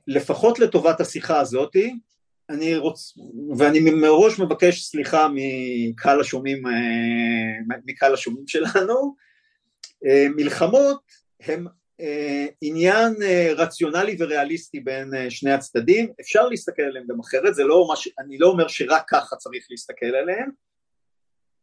[0.07, 1.95] שלפחות אה, לטובת השיחה הזאתי,
[2.53, 3.21] אני רוצה,
[3.57, 9.15] ואני מראש מבקש סליחה מקהל השומעים, אה, מקהל השומעים שלנו,
[10.05, 11.01] אה, מלחמות
[11.41, 11.67] הם
[12.61, 13.15] עניין
[13.55, 18.09] רציונלי וריאליסטי בין שני הצדדים, אפשר להסתכל עליהם גם אחרת, זה לא מש...
[18.19, 20.49] אני לא אומר שרק ככה צריך להסתכל עליהם,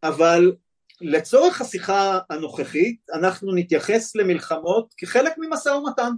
[0.02, 0.52] אבל
[1.00, 6.10] לצורך השיחה הנוכחית אנחנו נתייחס למלחמות כחלק ממשא ומתן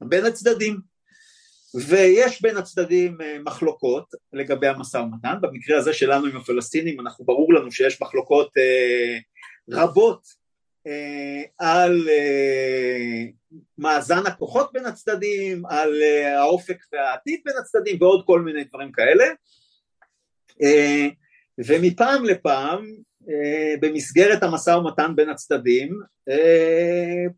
[0.00, 0.93] בין הצדדים
[1.74, 7.54] ויש בין הצדדים אה, מחלוקות לגבי המשא ומתן, במקרה הזה שלנו עם הפלסטינים אנחנו ברור
[7.54, 9.18] לנו שיש מחלוקות אה,
[9.70, 10.22] רבות
[10.86, 12.08] אה, על
[13.78, 16.02] מאזן הכוחות בין הצדדים, על
[16.36, 19.24] האופק והעתיד בין הצדדים ועוד כל מיני דברים כאלה.
[21.58, 22.86] ומפעם לפעם
[23.80, 26.00] במסגרת המשא ומתן בין הצדדים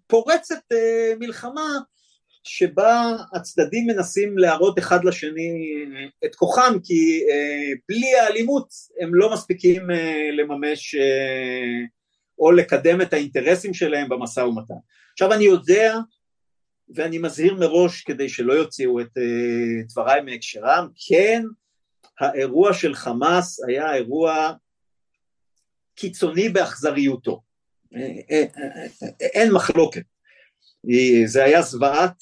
[0.06, 0.62] פורצת
[1.18, 1.78] מלחמה
[2.46, 5.84] שבה הצדדים מנסים להראות אחד לשני
[6.24, 7.22] את כוחם כי
[7.88, 8.68] בלי האלימות
[9.00, 9.86] הם לא מספיקים
[10.32, 10.94] לממש
[12.38, 14.74] או לקדם את האינטרסים שלהם במשא ומתן.
[15.12, 15.96] עכשיו אני יודע
[16.94, 19.18] ואני מזהיר מראש כדי שלא יוציאו את
[19.88, 21.42] דבריי מהקשרם, כן
[22.20, 24.52] האירוע של חמאס היה אירוע
[25.94, 27.42] קיצוני באכזריותו,
[29.20, 30.02] אין מחלוקת,
[31.26, 32.14] זה היה זוועת,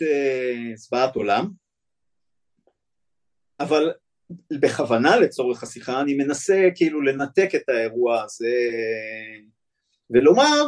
[0.74, 1.48] זוועת עולם,
[3.61, 3.92] אבל
[4.61, 8.55] בכוונה לצורך השיחה אני מנסה כאילו לנתק את האירוע הזה
[10.11, 10.62] ולומר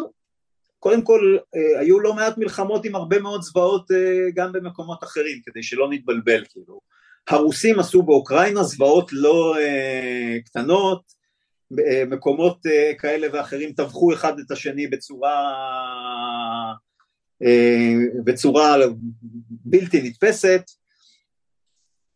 [0.78, 1.36] קודם כל
[1.78, 3.86] היו לא מעט מלחמות עם הרבה מאוד זוועות
[4.34, 6.80] גם במקומות אחרים כדי שלא נתבלבל כאילו.
[7.28, 9.54] הרוסים עשו באוקראינה זוועות לא
[10.44, 11.16] קטנות
[12.06, 16.72] מקומות אה, כאלה ואחרים טבחו אחד את השני בצורה, אה,
[18.24, 18.76] בצורה
[19.50, 20.62] בלתי נתפסת.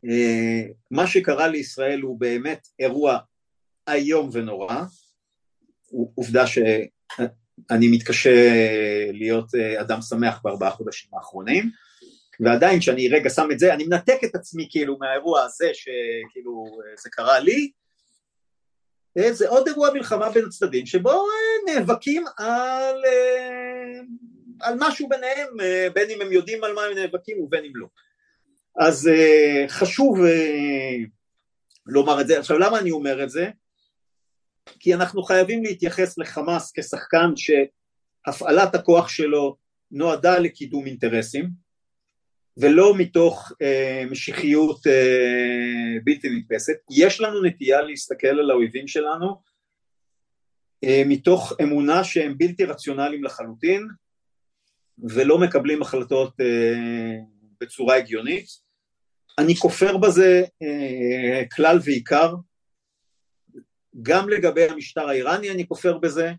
[0.05, 3.19] אה, מה שקרה לישראל הוא באמת אירוע
[3.89, 4.83] איום ונורא,
[6.15, 8.53] עובדה שאני מתקשה
[9.13, 11.71] להיות אדם שמח בארבעה חודשים האחרונים,
[12.41, 16.67] ועדיין כשאני רגע שם את זה, אני מנתק את עצמי כאילו מהאירוע הזה שכאילו
[17.03, 17.71] זה קרה לי,
[19.19, 24.01] אה, זה עוד אירוע מלחמה בין הצדדים שבו אה, נאבקים על, אה,
[24.61, 25.49] על משהו ביניהם,
[25.95, 27.87] בין אם הם יודעים על מה הם נאבקים ובין אם לא.
[28.81, 29.11] אז
[29.69, 30.19] חשוב
[31.87, 32.39] לומר את זה.
[32.39, 33.51] עכשיו למה אני אומר את זה?
[34.81, 39.57] כי אנחנו חייבים להתייחס לחמאס כשחקן שהפעלת הכוח שלו
[39.91, 41.51] נועדה לקידום אינטרסים
[42.57, 46.77] ולא מתוך אה, משיחיות אה, בלתי נתפסת.
[46.91, 49.43] יש לנו נטייה להסתכל על האויבים שלנו
[50.85, 53.89] אה, מתוך אמונה שהם בלתי רציונליים לחלוטין
[55.09, 57.17] ולא מקבלים החלטות אה,
[57.61, 58.47] בצורה הגיונית.
[59.39, 62.35] אני כופר בזה אה, כלל ועיקר,
[64.03, 66.33] גם לגבי המשטר האיראני אני כופר בזה,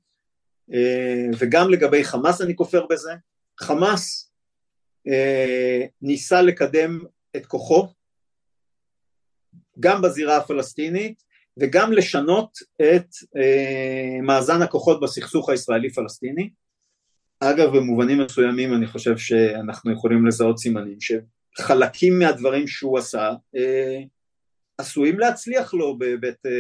[1.40, 3.12] וגם לגבי חמאס אני כופר בזה.
[3.60, 4.32] חמאס
[6.02, 7.00] ניסה לקדם
[7.36, 7.88] את כוחו
[9.80, 11.24] גם בזירה הפלסטינית
[11.60, 13.08] וגם לשנות את
[14.24, 16.50] מאזן הכוחות בסכסוך הישראלי-פלסטיני.
[17.44, 24.00] אגב, במובנים מסוימים אני חושב שאנחנו יכולים לזהות סימנים שחלקים מהדברים שהוא עשה אה,
[24.78, 26.52] עשויים להצליח לו בהיבט, אה,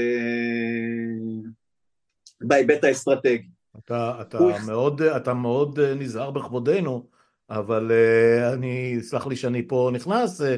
[2.42, 3.48] בהיבט האסטרטגי.
[3.78, 4.52] אתה, אתה, הוא...
[4.66, 7.08] מאוד, אתה מאוד אה, נזהר בכבודנו,
[7.50, 10.56] אבל אה, אני, סלח לי שאני פה נכנס, אה,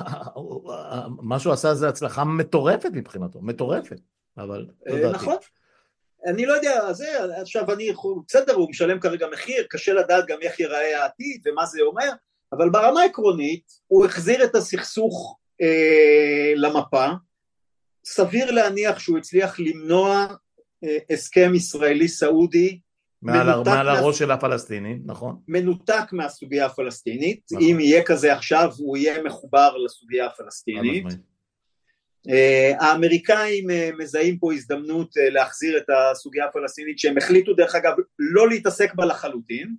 [1.30, 4.00] מה שהוא עשה זה הצלחה מטורפת מבחינתו, מטורפת,
[4.38, 5.14] אבל לא ידעתי.
[5.14, 5.36] נכון.
[6.26, 7.06] אני לא יודע, זה,
[7.40, 7.92] עכשיו אני,
[8.28, 12.10] בסדר, הוא משלם כרגע מחיר, קשה לדעת גם איך ייראה העתיד ומה זה אומר,
[12.52, 17.06] אבל ברמה העקרונית הוא החזיר את הסכסוך אה, למפה,
[18.04, 20.26] סביר להניח שהוא הצליח למנוע
[20.84, 22.78] אה, הסכם ישראלי-סעודי
[23.22, 25.36] מעל, מעל הראש של הפלסטינים, נכון.
[25.48, 27.66] מנותק מהסוגיה הפלסטינית, נכון.
[27.68, 31.06] אם יהיה כזה עכשיו הוא יהיה מחובר לסוגיה הפלסטינית.
[31.06, 31.10] אה,
[32.80, 38.48] האמריקאים אה, מזהים פה הזדמנות אה, להחזיר את הסוגיה הפלסטינית שהם החליטו דרך אגב לא
[38.48, 39.74] להתעסק בה לחלוטין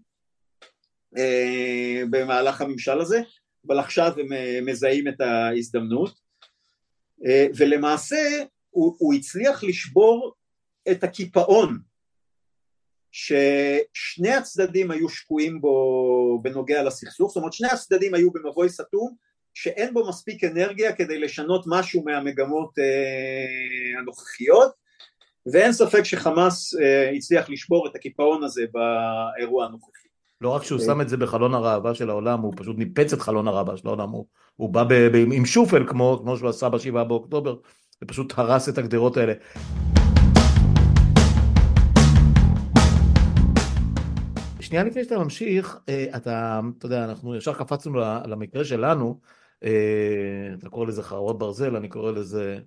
[2.10, 3.22] במהלך הממשל הזה
[3.68, 6.20] אבל עכשיו הם מזהים את ההזדמנות.
[7.58, 10.34] ולמעשה הוא, הוא הצליח לשבור
[10.92, 11.80] את הקיפאון
[13.12, 19.16] ששני הצדדים היו שקועים בו בנוגע לסכסוך, זאת אומרת שני הצדדים היו במבוי סתום
[19.54, 24.72] שאין בו מספיק אנרגיה כדי לשנות משהו מהמגמות אה, הנוכחיות
[25.54, 30.08] ואין ספק שחמאס אה, הצליח לשבור את הקיפאון הזה באירוע הנוכחי.
[30.42, 33.48] לא רק שהוא שם את זה בחלון הראווה של העולם, הוא פשוט ניפץ את חלון
[33.48, 37.04] הראווה של העולם, הוא, הוא בא ב, ב, עם שופל כמו, כמו שהוא עשה בשבעה
[37.04, 37.56] באוקטובר,
[38.04, 39.34] ופשוט הרס את הגדרות האלה.
[44.60, 49.43] שנייה לפני שאתה ממשיך, אה, אתה, אתה יודע, אנחנו ישר קפצנו למקרה שלנו, אה,
[50.60, 52.58] אתה קורא לזה חרבות ברזל, אני קורא לזה,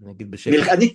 [0.00, 0.54] נגיד בשקט.
[0.54, 0.68] מלח...
[0.68, 0.94] אני,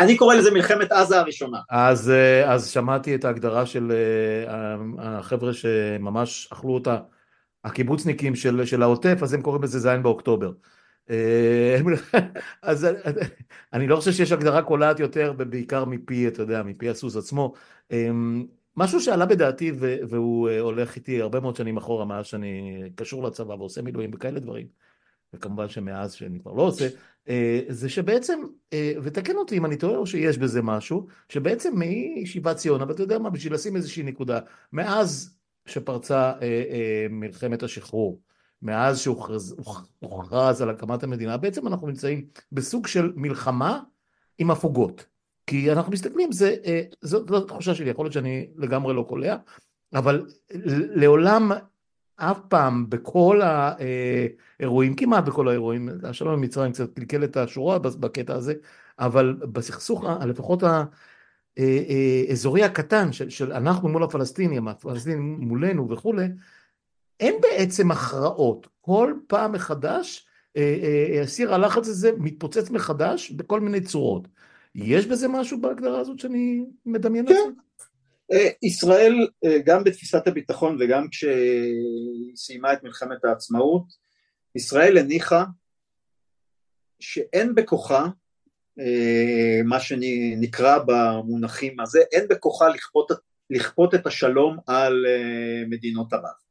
[0.00, 1.58] אני קורא לזה מלחמת עזה הראשונה.
[1.70, 6.98] אז, אה, אז שמעתי את ההגדרה של אה, החבר'ה שממש אכלו אותה,
[7.64, 10.52] הקיבוצניקים של, של העוטף, אז הם קוראים לזה זין באוקטובר.
[12.62, 12.86] אז
[13.72, 17.52] אני לא חושב שיש הגדרה קולעת יותר, בעיקר מפי, אתה יודע, מפי הסוס עצמו.
[18.76, 19.72] משהו שעלה בדעתי
[20.08, 24.66] והוא הולך איתי הרבה מאוד שנים אחורה מאז שאני קשור לצבא ועושה מילואים וכאלה דברים.
[25.34, 26.88] וכמובן שמאז שאני כבר לא עושה,
[27.28, 28.40] אה, זה שבעצם,
[28.72, 33.02] אה, ותקן אותי אם אני טועה או שיש בזה משהו, שבעצם מישיבת ציון, אבל אתה
[33.02, 34.40] יודע מה, בשביל לשים איזושהי נקודה,
[34.72, 35.36] מאז
[35.66, 38.20] שפרצה אה, מלחמת השחרור,
[38.62, 43.80] מאז שהוכרז על הקמת המדינה, בעצם אנחנו נמצאים בסוג של מלחמה
[44.38, 45.06] עם הפוגות.
[45.46, 46.56] כי אנחנו מסתכלים, זה,
[47.02, 49.36] זאת התחושה שלי, יכול להיות שאני לגמרי לא קולע,
[49.94, 50.26] אבל
[50.94, 51.52] לעולם
[52.16, 58.34] אף פעם בכל האירועים, כמעט בכל האירועים, השלום עם מצרים קצת קלקל את השורה בקטע
[58.34, 58.54] הזה,
[58.98, 60.62] אבל בסכסוך לפחות
[61.56, 66.26] האזורי הקטן של, של אנחנו מול הפלסטינים, הפלסטינים מולנו וכולי,
[67.20, 68.68] אין בעצם הכרעות.
[68.80, 70.26] כל פעם מחדש
[71.24, 74.28] סיר הלחץ הזה מתפוצץ מחדש בכל מיני צורות.
[74.74, 77.34] יש בזה משהו בהגדרה הזאת שאני מדמיין כן.
[77.34, 77.54] לעצמי?
[77.58, 77.65] אה,
[78.62, 83.84] ישראל אה, גם בתפיסת הביטחון וגם כשהיא סיימה את מלחמת העצמאות
[84.54, 85.44] ישראל הניחה
[87.00, 88.06] שאין בכוחה
[88.80, 93.10] אה, מה שנקרא במונחים הזה אין בכוחה לכפות,
[93.50, 95.06] לכפות את השלום על
[95.68, 96.46] מדינות ערב.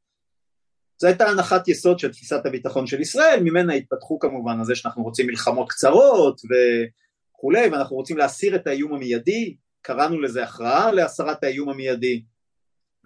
[0.98, 5.04] זו הייתה הנחת יסוד של תפיסת הביטחון של ישראל ממנה התפתחו כמובן על זה שאנחנו
[5.04, 11.70] רוצים מלחמות קצרות וכולי ואנחנו רוצים להסיר את האיום המיידי קראנו לזה הכרעה להסרת האיום
[11.70, 12.24] המיידי,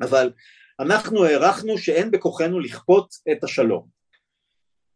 [0.02, 0.32] אבל
[0.80, 3.88] אנחנו הערכנו שאין בכוחנו לכפות את השלום.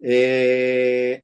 [0.05, 1.15] אה,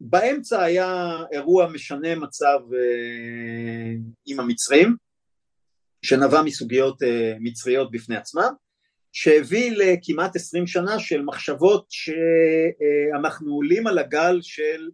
[0.00, 3.94] באמצע היה אירוע משנה מצב אה,
[4.26, 4.96] עם המצרים,
[6.02, 8.52] שנבע מסוגיות אה, מצריות בפני עצמם,
[9.12, 14.88] שהביא לכמעט עשרים שנה של מחשבות שאנחנו עולים על הגל של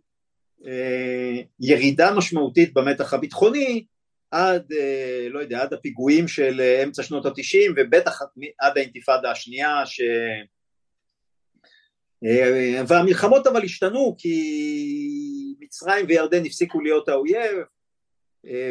[1.61, 3.85] ירידה משמעותית במתח הביטחוני
[4.31, 4.73] עד,
[5.31, 8.23] לא יודע, עד הפיגועים של אמצע שנות התשעים ובטח
[8.61, 10.01] עד האינתיפאדה השנייה ש...
[12.88, 17.57] והמלחמות אבל השתנו כי מצרים וירדן הפסיקו להיות האויב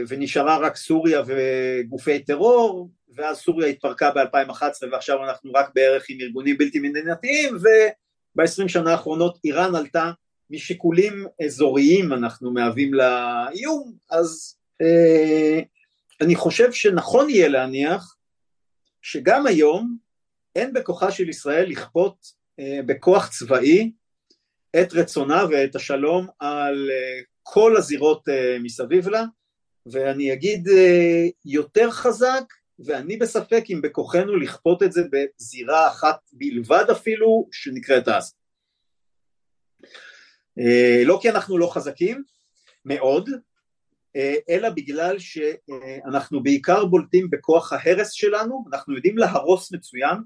[0.08, 6.58] ונשארה רק סוריה וגופי טרור ואז סוריה התפרקה ב-2011 ועכשיו אנחנו רק בערך עם ארגונים
[6.58, 10.12] בלתי מדינתיים וב-20 שנה האחרונות איראן עלתה
[10.50, 15.60] משיקולים אזוריים אנחנו מהווים לה איום אז אה,
[16.22, 18.16] אני חושב שנכון יהיה להניח
[19.02, 19.98] שגם היום
[20.56, 22.16] אין בכוחה של ישראל לכפות
[22.60, 23.92] אה, בכוח צבאי
[24.82, 29.24] את רצונה ואת השלום על אה, כל הזירות אה, מסביב לה
[29.92, 32.44] ואני אגיד אה, יותר חזק
[32.80, 38.34] ואני בספק אם בכוחנו לכפות את זה בזירה אחת בלבד אפילו שנקראת עזה.
[40.60, 42.24] אה, לא כי אנחנו לא חזקים
[42.86, 43.30] מאוד,
[44.16, 50.18] אה, אלא בגלל שאנחנו בעיקר בולטים בכוח ההרס שלנו, אנחנו יודעים להרוס מצוין,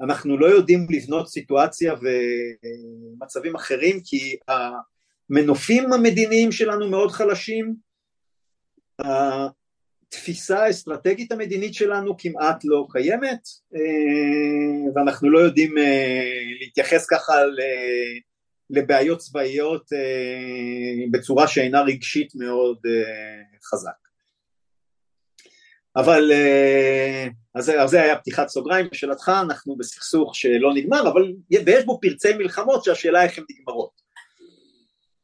[0.00, 7.74] אנחנו לא יודעים לבנות סיטואציה ומצבים אחרים כי המנופים המדיניים שלנו מאוד חלשים,
[8.98, 13.40] התפיסה האסטרטגית המדינית שלנו כמעט לא קיימת
[13.74, 15.74] אה, ואנחנו לא יודעים
[16.60, 17.34] להתייחס ככה
[18.70, 22.78] לבעיות צבאיות אה, בצורה שאינה רגשית מאוד
[23.70, 23.90] חזק.
[25.96, 26.32] אבל
[27.54, 31.32] אז זה היה פתיחת סוגריים בשאלתך, אנחנו בסכסוך שלא נגמר, אבל
[31.66, 34.06] ויש בו פרצי מלחמות שהשאלה איך הן נגמרות.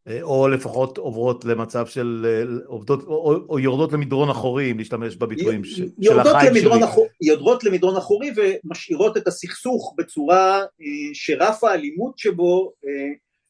[0.09, 5.17] אה, או לפחות עוברות למצב של אה, עובדות או, או יורדות למדרון אחורי אם להשתמש
[5.17, 6.85] בביטויים ש, של החיים שלי.
[6.85, 10.67] אחור, יורדות למדרון אחורי ומשאירות את הסכסוך בצורה אה,
[11.13, 12.73] שרף האלימות שבו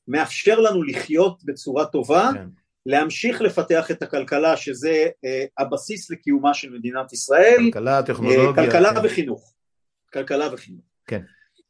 [0.08, 2.46] מאפשר לנו לחיות בצורה טובה, כן.
[2.86, 5.06] להמשיך לפתח את הכלכלה שזה
[5.58, 9.06] הבסיס לקיומה של מדינת ישראל, כלכלה, טכנולוגיה, כלכלה כן.
[9.06, 9.54] וחינוך,
[10.12, 10.84] כלכלה וחינוך.
[11.06, 11.22] כן,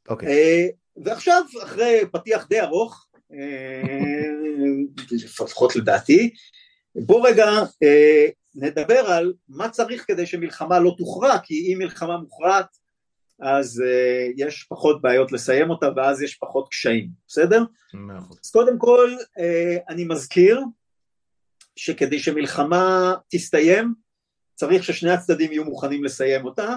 [0.08, 0.70] אוקיי.
[1.04, 4.28] ועכשיו אחרי פתיח די ארוך אה,
[5.10, 6.34] לפחות לדעתי.
[6.94, 7.46] בוא רגע
[7.82, 12.66] אה, נדבר על מה צריך כדי שמלחמה לא תוכרע, כי אם מלחמה מוכרעת
[13.42, 17.64] אז אה, יש פחות בעיות לסיים אותה ואז יש פחות קשיים, בסדר?
[18.44, 19.16] אז קודם כל
[19.88, 20.60] אני מזכיר
[21.76, 23.94] שכדי שמלחמה תסתיים
[24.54, 26.76] צריך ששני הצדדים יהיו מוכנים לסיים אותה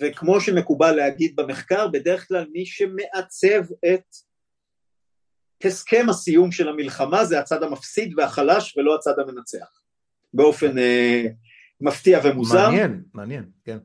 [0.00, 4.04] וכמו שמקובל להגיד במחקר בדרך כלל מי שמעצב את
[5.64, 9.80] הסכם הסיום של המלחמה זה הצד המפסיד והחלש ולא הצד המנצח
[10.34, 11.24] באופן אה,
[11.80, 12.70] מפתיע ומוזר.
[12.70, 13.78] מעניין, מעניין, כן.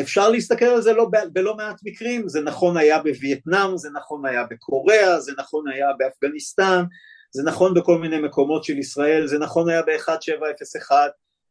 [0.00, 4.44] אפשר להסתכל על זה לא, בלא מעט מקרים, זה נכון היה בווייטנאם, זה נכון היה
[4.50, 6.84] בקוריאה, זה נכון היה באפגניסטן,
[7.30, 10.90] זה נכון בכל מיני מקומות של ישראל, זה נכון היה ב-1701,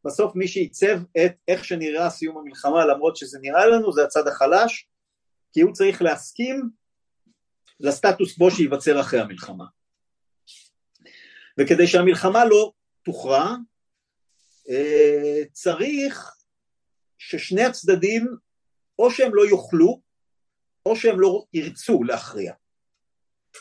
[0.04, 4.88] בסוף מי שעיצב את איך שנראה סיום המלחמה למרות שזה נראה לנו זה הצד החלש,
[5.52, 6.70] כי הוא צריך להסכים
[7.80, 9.64] לסטטוס קוו שייווצר אחרי המלחמה.
[11.58, 12.72] וכדי שהמלחמה לא
[13.04, 13.54] תוכרע,
[14.68, 16.35] אה, צריך
[17.18, 18.36] ששני הצדדים
[18.98, 20.00] או שהם לא יוכלו
[20.86, 22.52] או שהם לא ירצו להכריע.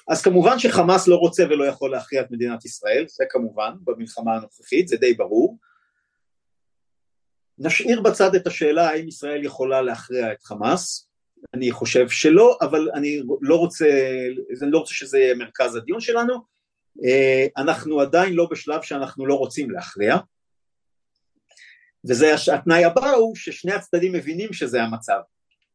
[0.08, 4.88] אז כמובן שחמאס לא רוצה ולא יכול להכריע את מדינת ישראל, זה כמובן במלחמה הנוכחית,
[4.88, 5.58] זה די ברור.
[7.58, 11.10] נשאיר בצד את השאלה האם ישראל יכולה להכריע את חמאס,
[11.54, 13.86] אני חושב שלא, אבל אני לא רוצה,
[14.62, 16.34] אני לא רוצה שזה יהיה מרכז הדיון שלנו,
[17.06, 20.15] אה, אנחנו עדיין לא בשלב שאנחנו לא רוצים להכריע,
[22.08, 25.20] וזה התנאי הבא הוא ששני הצדדים מבינים שזה המצב,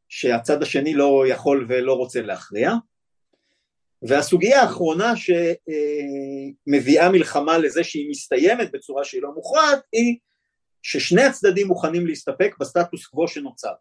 [0.09, 2.73] שהצד השני לא יכול ולא רוצה להכריע,
[4.03, 5.13] והסוגיה האחרונה
[6.67, 10.19] שמביאה מלחמה לזה שהיא מסתיימת בצורה שהיא לא מוכרעת היא
[10.83, 13.73] ששני הצדדים מוכנים להסתפק בסטטוס קוו שנוצר.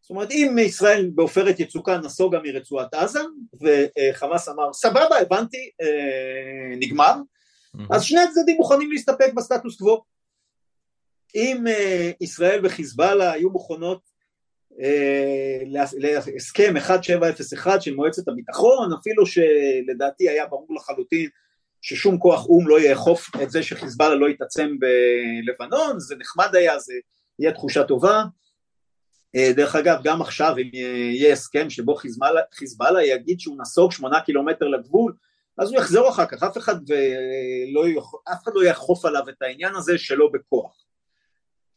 [0.00, 3.20] זאת אומרת אם ישראל בעופרת יצוקה נסוגה מרצועת עזה
[3.60, 7.14] וחמאס אמר סבבה הבנתי אה, נגמר.
[7.90, 10.02] אז שני הצדדים מוכנים להסתפק בסטטוס קוו
[11.34, 14.00] אם אה, ישראל וחיזבאללה היו מוכנות
[14.80, 15.58] אה,
[15.98, 21.28] להסכם 1701 של מועצת הביטחון אפילו שלדעתי היה ברור לחלוטין
[21.80, 26.94] ששום כוח או"ם לא יאכוף את זה שחיזבאללה לא יתעצם בלבנון זה נחמד היה זה
[27.38, 28.22] יהיה תחושה טובה
[29.36, 34.20] אה, דרך אגב, גם עכשיו אם יהיה הסכם שבו חיזבאללה, חיזבאללה יגיד שהוא נסוג שמונה
[34.20, 35.14] קילומטר לגבול,
[35.58, 36.76] אז הוא יחזור אחר כך, אף אחד,
[37.72, 37.84] לא,
[38.32, 40.83] אף אחד לא יאכוף עליו את העניין הזה שלא בכוח.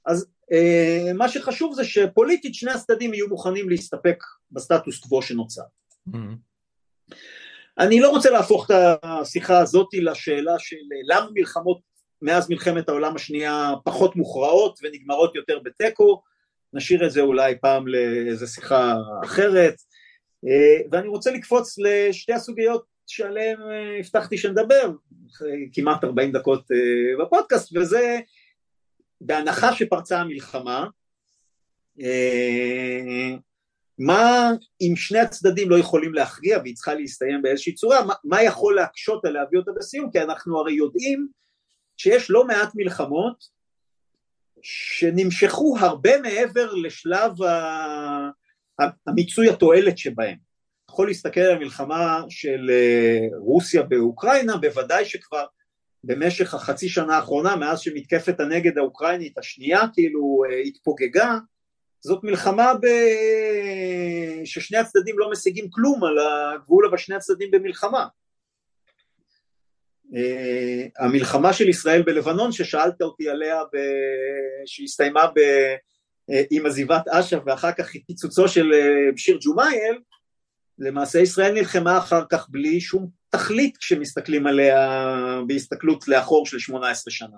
[0.07, 5.61] אז אה, מה שחשוב זה שפוליטית שני הצדדים יהיו מוכנים להסתפק בסטטוס קוו שנוצר.
[6.09, 7.15] Mm-hmm.
[7.79, 10.75] אני לא רוצה להפוך את השיחה הזאת לשאלה של
[11.07, 11.79] למה מלחמות
[12.21, 16.21] מאז מלחמת העולם השנייה פחות מוכרעות ונגמרות יותר בתיקו,
[16.73, 18.93] נשאיר את זה אולי פעם לאיזה שיחה
[19.23, 19.75] אחרת,
[20.47, 24.91] אה, ואני רוצה לקפוץ לשתי הסוגיות שעליהן אה, הבטחתי שנדבר,
[25.73, 28.19] כמעט 40 דקות אה, בפודקאסט, וזה
[29.21, 30.87] בהנחה שפרצה המלחמה,
[33.99, 34.51] מה
[34.81, 39.25] אם שני הצדדים לא יכולים להכריע והיא צריכה להסתיים באיזושהי צורה, מה, מה יכול להקשות
[39.25, 41.27] על להביא אותה בסיום, כי אנחנו הרי יודעים
[41.97, 43.57] שיש לא מעט מלחמות
[44.61, 47.31] שנמשכו הרבה מעבר לשלב
[49.07, 50.37] המיצוי התועלת שבהם.
[50.89, 55.45] יכול להסתכל על המלחמה של אה, רוסיה באוקראינה, בוודאי שכבר
[56.07, 61.37] במשך החצי שנה האחרונה, מאז שמתקפת הנגד האוקראינית השנייה כאילו אה, התפוגגה,
[62.01, 62.87] זאת מלחמה ב...
[64.45, 68.07] ששני הצדדים לא משיגים כלום על הגבול, אבל שני הצדדים במלחמה.
[70.05, 70.09] Uh,
[70.99, 73.77] המלחמה של ישראל בלבנון ששאלת אותי עליה, ב...
[74.65, 75.39] שהסתיימה ב...
[76.31, 78.71] uh, עם עזיבת אש"ף ואחר כך פיצוצו של
[79.13, 79.99] בשיר ג'ומאייל,
[80.79, 85.01] למעשה ישראל נלחמה אחר כך בלי שום תכלית כשמסתכלים עליה
[85.47, 87.37] בהסתכלות לאחור של 18 שנה.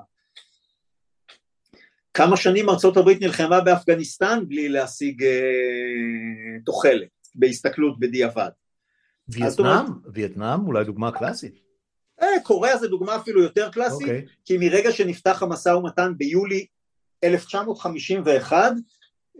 [2.14, 5.30] כמה שנים ארצות הברית נלחמה באפגניסטן בלי להשיג אה,
[6.66, 8.50] תוחלת, בהסתכלות בדיעבד.
[9.30, 9.86] וייטנאם?
[10.14, 11.60] וייטנאם אולי דוגמה קלאסית.
[12.22, 14.12] אה, קוריאה זה דוגמה אפילו יותר קלאסית, okay.
[14.12, 14.26] אוקיי.
[14.46, 16.66] כי מרגע שנפתח המשא ומתן ביולי
[17.24, 18.74] 1951,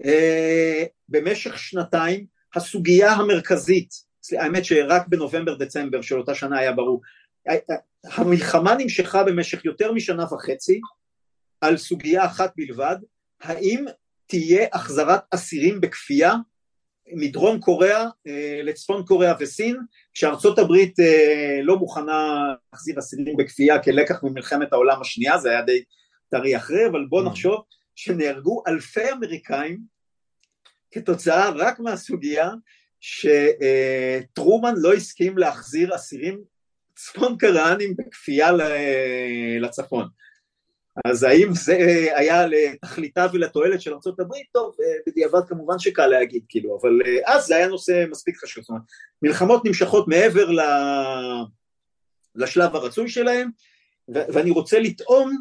[0.06, 4.09] אה, במשך שנתיים הסוגיה המרכזית,
[4.40, 7.02] האמת שרק בנובמבר דצמבר של אותה שנה היה ברור,
[8.04, 10.82] המלחמה נמשכה במשך יותר משנה וחצי,
[11.62, 12.96] על סוגיה אחת בלבד,
[13.42, 13.86] האם
[14.28, 16.34] תהיה החזרת אסירים בכפייה
[17.14, 19.78] מדרום קוריאה אה, לצפון קוריאה וסין,
[20.14, 22.40] כשארצות הברית אה, לא מוכנה
[22.74, 25.84] להחזיר אסירים בכפייה כלקח ממלחמת העולם השנייה, זה היה די
[26.32, 27.30] טרי אחרי, אבל בואו mm.
[27.30, 27.62] נחשוב
[27.96, 29.80] שנהרגו אלפי אמריקאים
[30.92, 32.50] כתוצאה רק מהסוגיה
[33.00, 36.42] שטרומן לא הסכים להחזיר אסירים
[36.96, 38.52] צפון קוריאנים בכפייה
[39.62, 40.08] לצפון.
[41.06, 41.78] אז האם זה
[42.16, 44.32] היה לתכליתה ולתועלת של ארה"ב?
[44.54, 48.64] טוב, אה, בדיעבד כמובן שקל להגיד, כאילו, אבל אה, אז זה היה נושא מספיק חשוב.
[48.64, 48.84] זאת אומרת,
[49.22, 50.50] מלחמות נמשכות מעבר
[52.36, 53.50] לשלב הרצוי שלהם,
[54.10, 55.36] ואני רוצה לטעון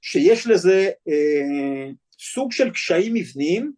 [0.00, 3.72] שיש לזה אה, סוג של קשיים מבניים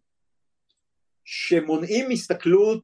[1.25, 2.83] שמונעים הסתכלות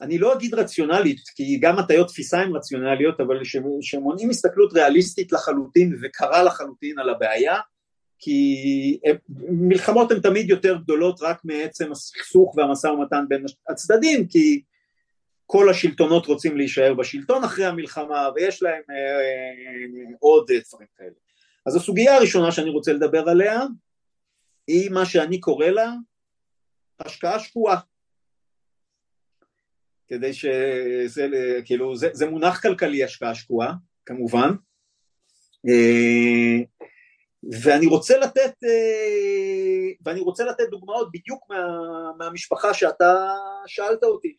[0.00, 3.40] אני לא אגיד רציונלית, כי גם הטיות תפיסה הן רציונליות, אבל
[3.80, 7.56] שמונעים הסתכלות ריאליסטית לחלוטין וקרה לחלוטין על הבעיה,
[8.18, 8.56] כי
[9.48, 14.62] מלחמות הן תמיד יותר גדולות רק מעצם הסכסוך והמשא ומתן בין הצדדים, כי
[15.46, 21.10] כל השלטונות רוצים להישאר בשלטון אחרי המלחמה, ויש להם אה, אה, עוד דברים כאלה.
[21.66, 23.60] אז הסוגיה הראשונה שאני רוצה לדבר עליה,
[24.66, 25.92] היא מה שאני קורא לה
[27.06, 27.80] השקעה שקועה.
[30.08, 31.26] כדי שזה,
[31.64, 33.74] כאילו, זה, זה מונח כלכלי השקעה שקועה,
[34.06, 34.50] כמובן,
[35.68, 36.64] אה,
[37.62, 41.56] ואני רוצה לתת, אה, ואני רוצה לתת דוגמאות בדיוק מה,
[42.18, 43.14] מהמשפחה שאתה
[43.66, 44.36] שאלת אותי.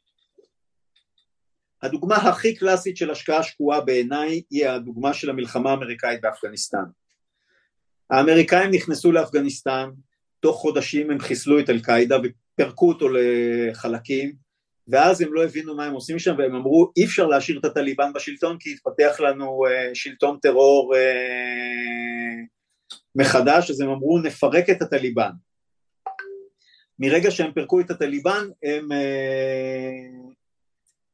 [1.82, 6.84] הדוגמה הכי קלאסית של השקעה שקועה בעיניי היא הדוגמה של המלחמה האמריקאית באפגניסטן.
[8.10, 9.90] האמריקאים נכנסו לאפגניסטן,
[10.40, 12.18] תוך חודשים הם חיסלו את אל-קאעידה
[12.62, 14.34] ופירקו אותו לחלקים,
[14.88, 18.14] ואז הם לא הבינו מה הם עושים שם והם אמרו אי אפשר להשאיר את הטליבן
[18.14, 20.98] בשלטון כי יתפתח לנו uh, שלטון טרור uh,
[23.16, 23.70] מחדש.
[23.70, 25.32] אז הם אמרו נפרק את הטליבן.
[27.00, 30.34] מרגע שהם פירקו את הטליבן הם uh,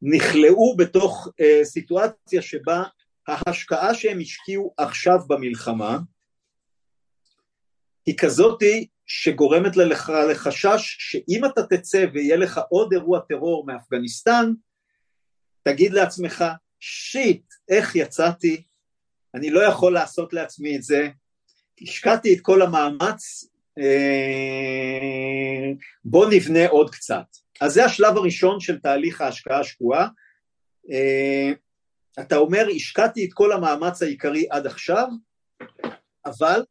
[0.02, 2.84] נכלאו בתוך uh, סיטואציה שבה
[3.28, 5.98] ההשקעה שהם השקיעו עכשיו במלחמה
[8.06, 14.51] היא כזאתי שגורמת לך לחשש שאם אתה תצא ויהיה לך עוד אירוע טרור מאפגניסטן,
[15.64, 16.45] תגיד לעצמך,
[16.80, 18.64] שיט, איך יצאתי,
[19.36, 21.10] אני לא יכול לעשות לעצמי את זה,
[21.82, 23.49] השקעתי את כל המאמץ,
[23.80, 25.72] אה,
[26.05, 27.26] בוא נבנה עוד קצת.
[27.62, 30.08] אז זה השלב הראשון של תהליך ההשקעה השקועה.
[30.91, 31.51] אה,
[32.20, 35.08] אתה אומר, השקעתי את כל המאמץ העיקרי עד עכשיו,
[36.26, 36.64] אבל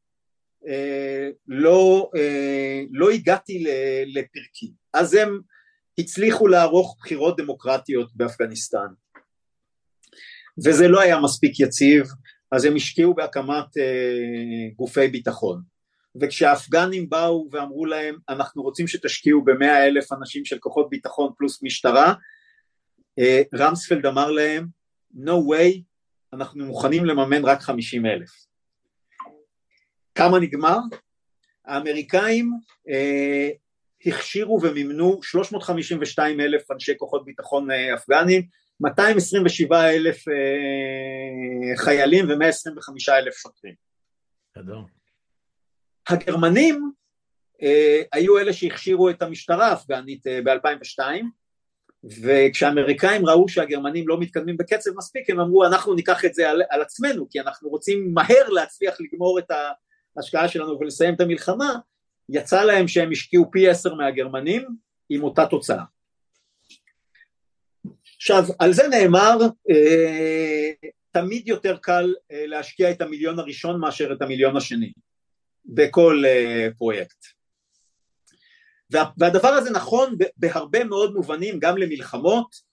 [1.48, 3.64] לא, אה, לא הגעתי
[4.06, 4.72] לפרקי.
[4.94, 5.40] אז הם
[5.98, 8.86] הצליחו לערוך בחירות דמוקרטיות באפגניסטן.
[10.64, 12.06] וזה לא היה מספיק יציב,
[12.52, 15.62] אז הם השקיעו בהקמת אה, גופי ביטחון.
[16.20, 22.14] וכשהאפגנים באו ואמרו להם אנחנו רוצים שתשקיעו במאה אלף אנשים של כוחות ביטחון פלוס משטרה,
[23.18, 24.66] אה, רמספלד אמר להם,
[25.14, 25.80] no way,
[26.32, 28.30] אנחנו מוכנים לממן רק 50 אלף.
[30.16, 30.78] כמה נגמר?
[31.64, 32.52] האמריקאים
[32.88, 33.50] אה,
[34.06, 38.42] הכשירו ומימנו 352 אלף אנשי כוחות ביטחון אה, אפגנים,
[38.80, 43.74] 227 אלף אה, חיילים ו-125 אלף שוטרים.
[44.58, 44.84] גדול.
[46.08, 46.90] הגרמנים
[47.62, 51.00] אה, היו אלה שהכשירו את המשטרה האפגנית אה, ב-2002,
[52.22, 56.82] וכשהאמריקאים ראו שהגרמנים לא מתקדמים בקצב מספיק, הם אמרו אנחנו ניקח את זה על, על
[56.82, 59.50] עצמנו, כי אנחנו רוצים מהר להצליח לגמור את
[60.16, 61.74] ההשקעה שלנו ולסיים את המלחמה,
[62.28, 64.68] יצא להם שהם השקיעו פי עשר מהגרמנים
[65.08, 65.84] עם אותה תוצאה.
[68.16, 69.38] עכשיו, על זה נאמר,
[69.70, 70.72] אה,
[71.10, 74.92] תמיד יותר קל אה, להשקיע את המיליון הראשון מאשר את המיליון השני,
[75.64, 77.24] בכל אה, פרויקט.
[78.90, 82.66] וה, והדבר הזה נכון בהרבה מאוד מובנים, גם למלחמות.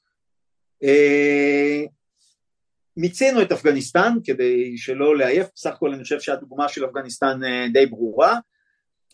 [2.97, 7.85] מיצינו את אפגניסטן כדי שלא לעייף, בסך הכל אני חושב שהדוגמה של אפגניסטן אה, די
[7.85, 8.37] ברורה,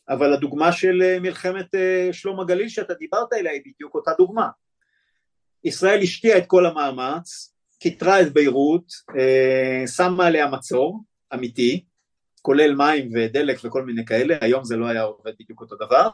[0.10, 4.48] אבל הדוגמה של אה, מלחמת אה, שלום הגליל שאתה דיברת עליה היא בדיוק אותה דוגמה.
[5.64, 8.84] ישראל השקיעה את כל המאמץ, כיתרה את ביירות,
[9.96, 11.04] שמה עליה מצור
[11.34, 11.86] אמיתי,
[12.42, 16.10] כולל מים ודלק וכל מיני כאלה, היום זה לא היה עובד בדיוק אותו דבר,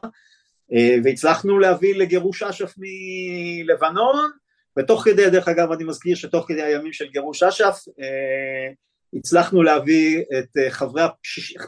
[1.04, 4.32] והצלחנו להביא לגירוש אש"ף מלבנון,
[4.80, 7.86] ותוך כדי, דרך אגב אני מזכיר שתוך כדי הימים של גירוש אש"ף
[9.14, 11.04] הצלחנו להביא את חברי,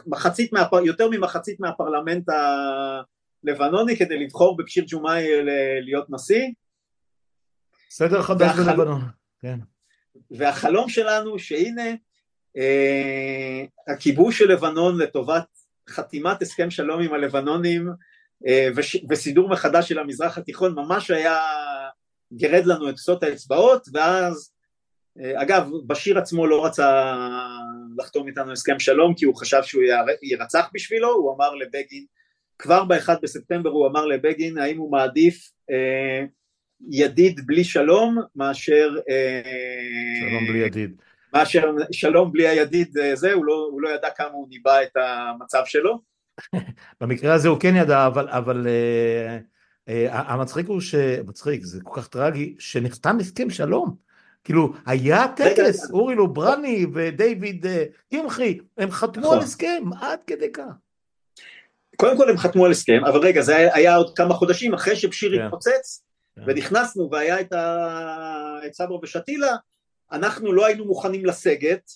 [0.06, 2.28] מחצית, מהפר, יותר ממחצית מהפרלמנט
[3.44, 5.26] הלבנוני כדי לבחור בבשיר ג'ומאי
[5.80, 6.46] להיות נשיא
[7.90, 9.00] סדר חדש בלבנון,
[9.40, 9.58] כן.
[10.30, 11.90] והחלום שלנו שהנה
[12.56, 15.46] אה, הכיבוש של לבנון לטובת
[15.88, 17.88] חתימת הסכם שלום עם הלבנונים
[18.46, 21.38] אה, וש, וסידור מחדש של המזרח התיכון ממש היה
[22.32, 24.52] גירד לנו את קצות האצבעות ואז
[25.20, 27.14] אה, אגב בשיר עצמו לא רצה
[27.98, 29.82] לחתום איתנו הסכם שלום כי הוא חשב שהוא
[30.22, 32.04] יירצח בשבילו הוא אמר לבגין
[32.58, 36.24] כבר ב-1 בספטמבר הוא אמר לבגין האם הוא מעדיף אה,
[36.90, 38.88] ידיד בלי שלום מאשר
[40.20, 40.96] שלום בלי ידיד
[41.34, 45.62] מאשר שלום בלי הידיד זה, הוא לא, הוא לא ידע כמה הוא ניבא את המצב
[45.64, 46.00] שלו.
[47.00, 49.42] במקרה הזה הוא כן ידע, אבל, אבל uh,
[50.10, 50.94] המצחיק הוא ש...
[51.26, 53.94] מצחיק, זה כל כך טרגי, שנחתם הסכם שלום.
[54.44, 57.66] כאילו, היה טקס, אורי לוברני ודייוויד
[58.10, 59.36] קמחי, הם חתמו נכון.
[59.36, 60.62] על הסכם, עד כדי כך.
[61.96, 65.36] קודם כל הם חתמו על הסכם, אבל רגע, זה היה עוד כמה חודשים אחרי שבשיר
[65.36, 65.44] כן.
[65.44, 66.02] התפוצץ,
[66.36, 66.42] כן.
[66.46, 68.58] ונכנסנו והיה את, ה...
[68.66, 69.56] את סברו ושתילה,
[70.12, 71.90] אנחנו לא היינו מוכנים לסגת,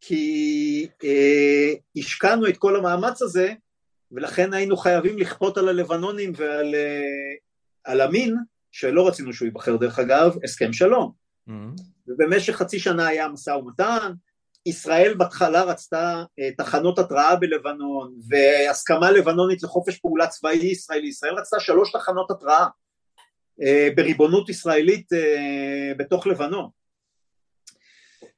[0.00, 3.52] כי אה, השקענו את כל המאמץ הזה,
[4.14, 7.34] ולכן היינו חייבים לכפות על הלבנונים ועל אה,
[7.84, 8.36] על המין,
[8.72, 11.12] שלא רצינו שהוא ייבחר דרך אגב, הסכם שלום.
[11.48, 11.82] Mm-hmm.
[12.08, 14.12] ובמשך חצי שנה היה משא ומתן,
[14.66, 21.60] ישראל בהתחלה רצתה אה, תחנות התראה בלבנון והסכמה לבנונית לחופש פעולה צבאי ישראלי, ישראל רצתה
[21.60, 22.66] שלוש תחנות התראה
[23.62, 25.08] אה, בריבונות ישראלית
[25.96, 26.68] בתוך לבנון.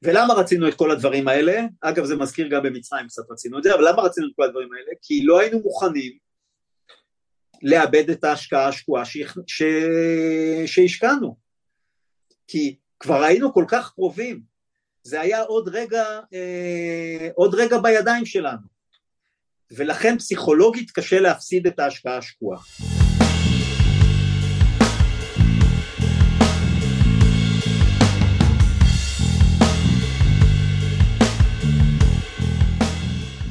[0.03, 1.63] ולמה רצינו את כל הדברים האלה?
[1.81, 4.69] אגב זה מזכיר גם במצרים קצת רצינו את זה, אבל למה רצינו את כל הדברים
[4.73, 4.93] האלה?
[5.03, 6.13] כי לא היינו מוכנים
[7.63, 9.19] לאבד את ההשקעה השקועה ש...
[10.67, 11.37] שהשקענו.
[12.47, 14.41] כי כבר היינו כל כך קרובים,
[15.03, 18.77] זה היה עוד רגע, אה, עוד רגע בידיים שלנו.
[19.71, 22.59] ולכן פסיכולוגית קשה להפסיד את ההשקעה השקועה.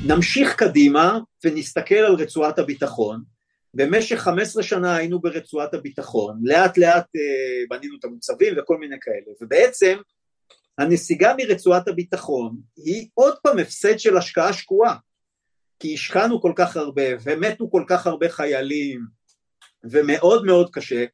[0.07, 3.23] נמשיך קדימה ונסתכל על רצועת הביטחון.
[3.73, 9.35] במשך 15 שנה היינו ברצועת הביטחון, לאט לאט אה, בנינו את המוצבים וכל מיני כאלה,
[9.41, 9.97] ובעצם
[10.77, 14.95] הנסיגה מרצועת הביטחון היא עוד פעם הפסד של השקעה שקועה,
[15.79, 19.01] כי השקענו כל כך הרבה ומתו כל כך הרבה חיילים
[19.83, 21.05] ומאוד מאוד קשה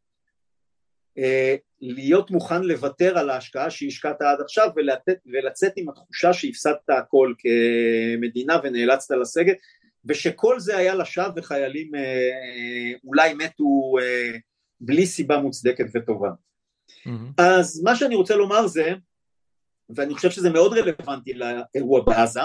[1.81, 8.59] להיות מוכן לוותר על ההשקעה שהשקעת עד עכשיו ולתת, ולצאת עם התחושה שהפסדת הכל כמדינה
[8.63, 9.57] ונאלצת לסגת
[10.05, 14.37] ושכל זה היה לשווא וחיילים אה, אולי מתו אה,
[14.79, 16.29] בלי סיבה מוצדקת וטובה.
[16.29, 17.09] Mm-hmm.
[17.37, 18.93] אז מה שאני רוצה לומר זה,
[19.89, 22.41] ואני חושב שזה מאוד רלוונטי לאירוע בעזה,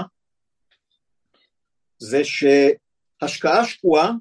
[1.98, 4.12] זה שהשקעה שקועה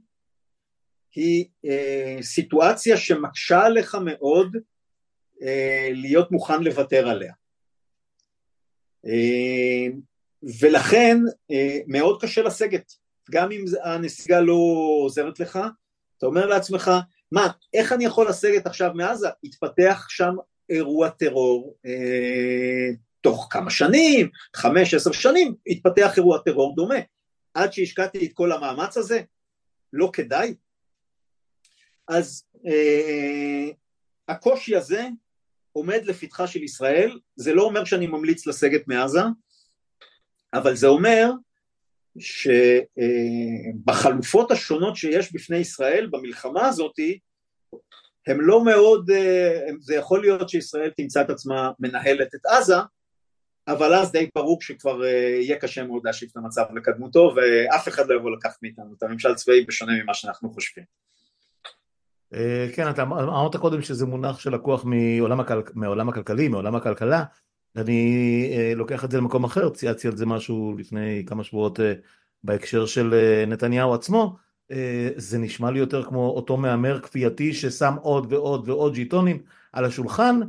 [1.16, 4.55] היא אה, סיטואציה שמקשה עליך מאוד
[5.41, 7.34] אה, להיות מוכן לוותר עליה.
[9.05, 9.88] אה,
[10.61, 11.18] ולכן
[11.51, 12.91] אה, מאוד קשה לסגת,
[13.32, 14.53] גם אם הנסיגה לא
[15.03, 15.59] עוזרת לך,
[16.18, 16.91] אתה אומר לעצמך,
[17.32, 19.30] מה, איך אני יכול לסגת עכשיו מעזה?
[19.43, 20.36] התפתח שם
[20.70, 22.89] אירוע טרור, אה,
[23.22, 26.99] תוך כמה שנים, חמש, עשר שנים, התפתח אירוע טרור דומה.
[27.53, 29.22] עד שהשקעתי את כל המאמץ הזה,
[29.93, 30.53] לא כדאי.
[32.08, 33.70] אז אה,
[34.28, 35.08] הקושי הזה
[35.72, 39.22] עומד לפתחה של ישראל, זה לא אומר שאני ממליץ לסגת מעזה,
[40.53, 41.32] אבל זה אומר
[43.80, 47.20] שבחלופות השונות שיש בפני ישראל במלחמה הזאתי,
[48.28, 52.76] הם לא מאוד, אה, זה יכול להיות שישראל תמצא את עצמה מנהלת את עזה,
[53.68, 55.10] אבל אז די ברור שכבר אה,
[55.41, 59.36] יהיה קשה מאוד להשיב את המצב לקדמותו ואף אחד לא יבוא לקחת מאיתנו את הממשל
[59.36, 60.86] צבאי בשונה ממה שאנחנו חושבים.
[62.34, 65.62] אה, כן, אתה אמרת קודם שזה מונח שלקוח מעולם, הכל...
[65.74, 67.24] מעולם הכלכלי, מעולם הכלכלה,
[67.76, 71.80] אני לוקח את זה למקום אחר, צייצתי על זה משהו לפני כמה שבועות
[72.44, 73.14] בהקשר של
[73.48, 74.36] נתניהו עצמו,
[74.72, 79.40] אה, זה נשמע לי יותר כמו אותו מהמר כפייתי ששם עוד ועוד ועוד ז'יטונים
[79.74, 80.40] על השולחן,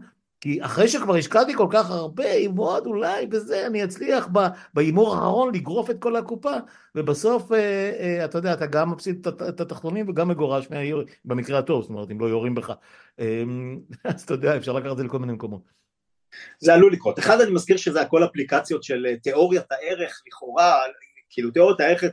[0.47, 4.29] כי אחרי שכבר השקעתי כל כך הרבה, עם עוד אולי בזה אני אצליח
[4.75, 6.53] בהימור האחרון לגרוף את כל הקופה,
[6.95, 7.59] ובסוף אה,
[8.01, 12.11] אה, אתה יודע, אתה גם מפסיד את התחתונים וגם מגורש מהעיר, במקרה הטוב, זאת אומרת,
[12.11, 12.73] אם לא יורים בך.
[14.05, 15.63] אז אתה יודע, אפשר לקחת את זה לכל מיני מקומות.
[16.59, 17.19] זה עלול לקרות.
[17.19, 20.75] אחד, אני מזכיר שזה הכל אפליקציות של תיאוריית הערך, לכאורה,
[21.31, 22.05] כאילו תיאוריית הערך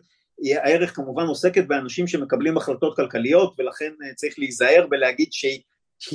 [0.63, 5.61] הערך כמובן עוסקת באנשים שמקבלים החלטות כלכליות ולכן אה, צריך להיזהר בלהגיד שהיא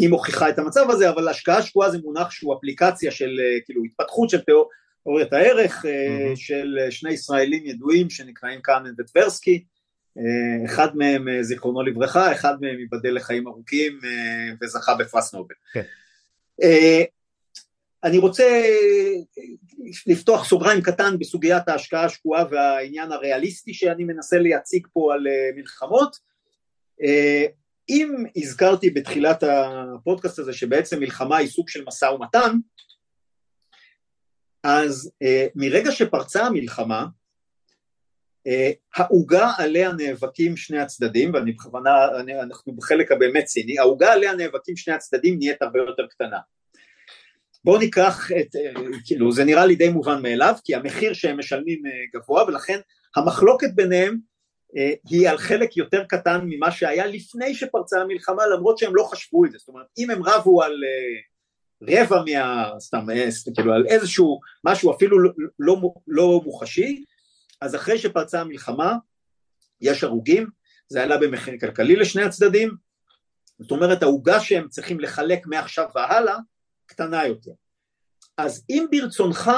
[0.08, 4.30] מוכיחה את המצב הזה, אבל השקעה שקועה זה מונח שהוא אפליקציה של אה, כאילו התפתחות
[4.30, 6.36] של תיאוריית הערך mm-hmm.
[6.36, 9.64] של שני ישראלים ידועים שנקראים קאמן וטברסקי,
[10.64, 13.98] אחד מהם זיכרונו לברכה, אחד מהם ייבדל לחיים ארוכים
[14.62, 15.54] וזכה בפרס נובל.
[15.72, 15.82] כן.
[18.04, 18.62] אני רוצה
[20.06, 26.16] לפתוח סוגריים קטן בסוגיית ההשקעה השקועה והעניין הריאליסטי שאני מנסה להציג פה על אה, מלחמות.
[27.90, 32.56] אה, אם הזכרתי בתחילת הפודקאסט הזה שבעצם מלחמה היא סוג של משא ומתן,
[34.62, 37.06] אז אה, מרגע שפרצה המלחמה,
[38.96, 41.90] העוגה עליה נאבקים שני הצדדים, ואני בכוונה,
[42.42, 46.38] אנחנו בחלק הבאמת ציני, העוגה עליה נאבקים שני הצדדים נהיית הרבה יותר קטנה.
[47.64, 48.48] בואו ניקח את,
[49.04, 52.78] כאילו זה נראה לי די מובן מאליו, כי המחיר שהם משלמים אה, גבוה ולכן
[53.16, 54.18] המחלוקת ביניהם אה,
[55.08, 59.52] היא על חלק יותר קטן ממה שהיה לפני שפרצה המלחמה למרות שהם לא חשבו את
[59.52, 61.20] זה, זאת אומרת אם הם רבו על אה,
[61.82, 62.70] רבע מה...
[62.80, 63.06] סתם,
[63.54, 67.04] כאילו על איזשהו משהו אפילו לא, לא, לא מוחשי,
[67.60, 68.96] אז אחרי שפרצה המלחמה
[69.80, 70.46] יש הרוגים,
[70.88, 72.74] זה עלה במחיר כלכלי לשני הצדדים,
[73.58, 76.36] זאת אומרת העוגה שהם צריכים לחלק מעכשיו והלאה
[76.86, 77.50] קטנה יותר.
[78.36, 79.50] אז אם ברצונך,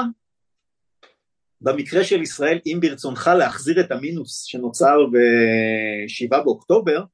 [1.60, 7.04] במקרה של ישראל, אם ברצונך להחזיר את המינוס שנוצר ב-7 באוקטובר,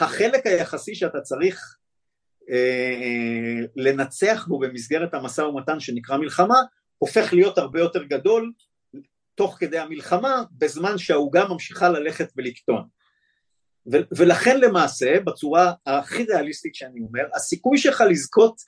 [0.00, 1.76] החלק היחסי שאתה צריך
[2.50, 6.58] אה, לנצח בו במסגרת המשא ומתן שנקרא מלחמה,
[6.98, 8.52] הופך להיות הרבה יותר גדול
[9.34, 12.84] תוך כדי המלחמה, בזמן שהעוגה ממשיכה ללכת ולקטון.
[14.16, 18.62] ולכן למעשה, בצורה הכי ריאליסטית שאני אומר, הסיכוי שלך לזכות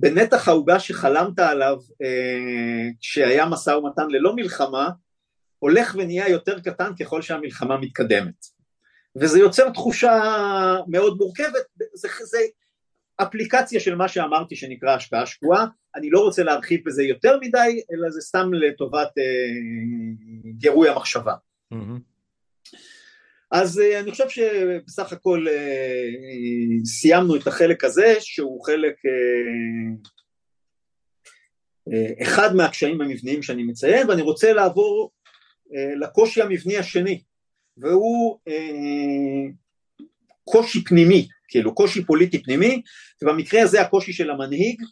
[0.00, 4.90] בנתח העוגה שחלמת עליו אה, כשהיה משא ומתן ללא מלחמה,
[5.58, 8.46] הולך ונהיה יותר קטן ככל שהמלחמה מתקדמת.
[9.16, 10.20] וזה יוצר תחושה
[10.88, 11.62] מאוד מורכבת,
[11.94, 12.38] זה, זה
[13.22, 18.10] אפליקציה של מה שאמרתי שנקרא השקעה שקועה, אני לא רוצה להרחיב בזה יותר מדי, אלא
[18.10, 19.22] זה סתם לטובת אה,
[20.58, 21.34] גירוי המחשבה.
[21.74, 22.09] Mm-hmm.
[23.50, 26.08] אז אה, אני חושב שבסך הכל אה,
[26.84, 28.94] סיימנו את החלק הזה שהוא חלק
[31.86, 35.10] אה, אחד מהקשיים המבניים שאני מציין ואני רוצה לעבור
[36.00, 37.22] לקושי המבני השני
[37.76, 38.38] והוא
[40.44, 42.82] קושי פנימי, כאילו קושי פוליטי פנימי
[43.22, 44.82] ובמקרה הזה הקושי של המנהיג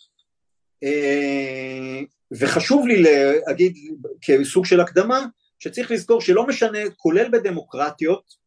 [2.39, 3.77] וחשוב לי להגיד
[4.23, 5.27] כסוג של הקדמה
[5.59, 8.38] שצריך לזכור שלא משנה, כולל בדמוקרטיות,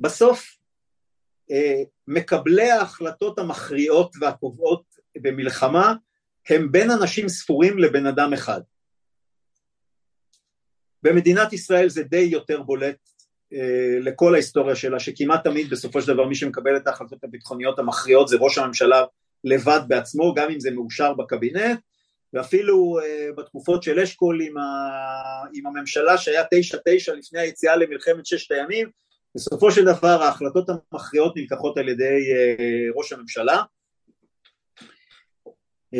[0.00, 0.56] בסוף
[1.50, 4.82] אה, מקבלי ההחלטות המכריעות והקובעות
[5.18, 5.94] במלחמה
[6.48, 8.60] הם בין אנשים ספורים לבן אדם אחד.
[11.02, 12.96] במדינת ישראל זה די יותר בולט
[13.52, 18.28] אה, לכל ההיסטוריה שלה, שכמעט תמיד בסופו של דבר מי שמקבל את ההחלטות הביטחוניות המכריעות
[18.28, 19.04] זה ראש הממשלה
[19.44, 21.80] לבד בעצמו, גם אם זה מאושר בקבינט,
[22.32, 24.54] ואפילו uh, בתקופות של אשכול עם,
[25.54, 28.90] עם הממשלה שהיה תשע תשע לפני היציאה למלחמת ששת הימים,
[29.34, 33.62] בסופו של דבר ההחלטות המכריעות נלקחות על ידי uh, ראש הממשלה,
[35.94, 35.98] uh,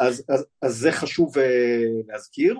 [0.00, 1.40] אז, אז, אז זה חשוב uh,
[2.08, 2.58] להזכיר.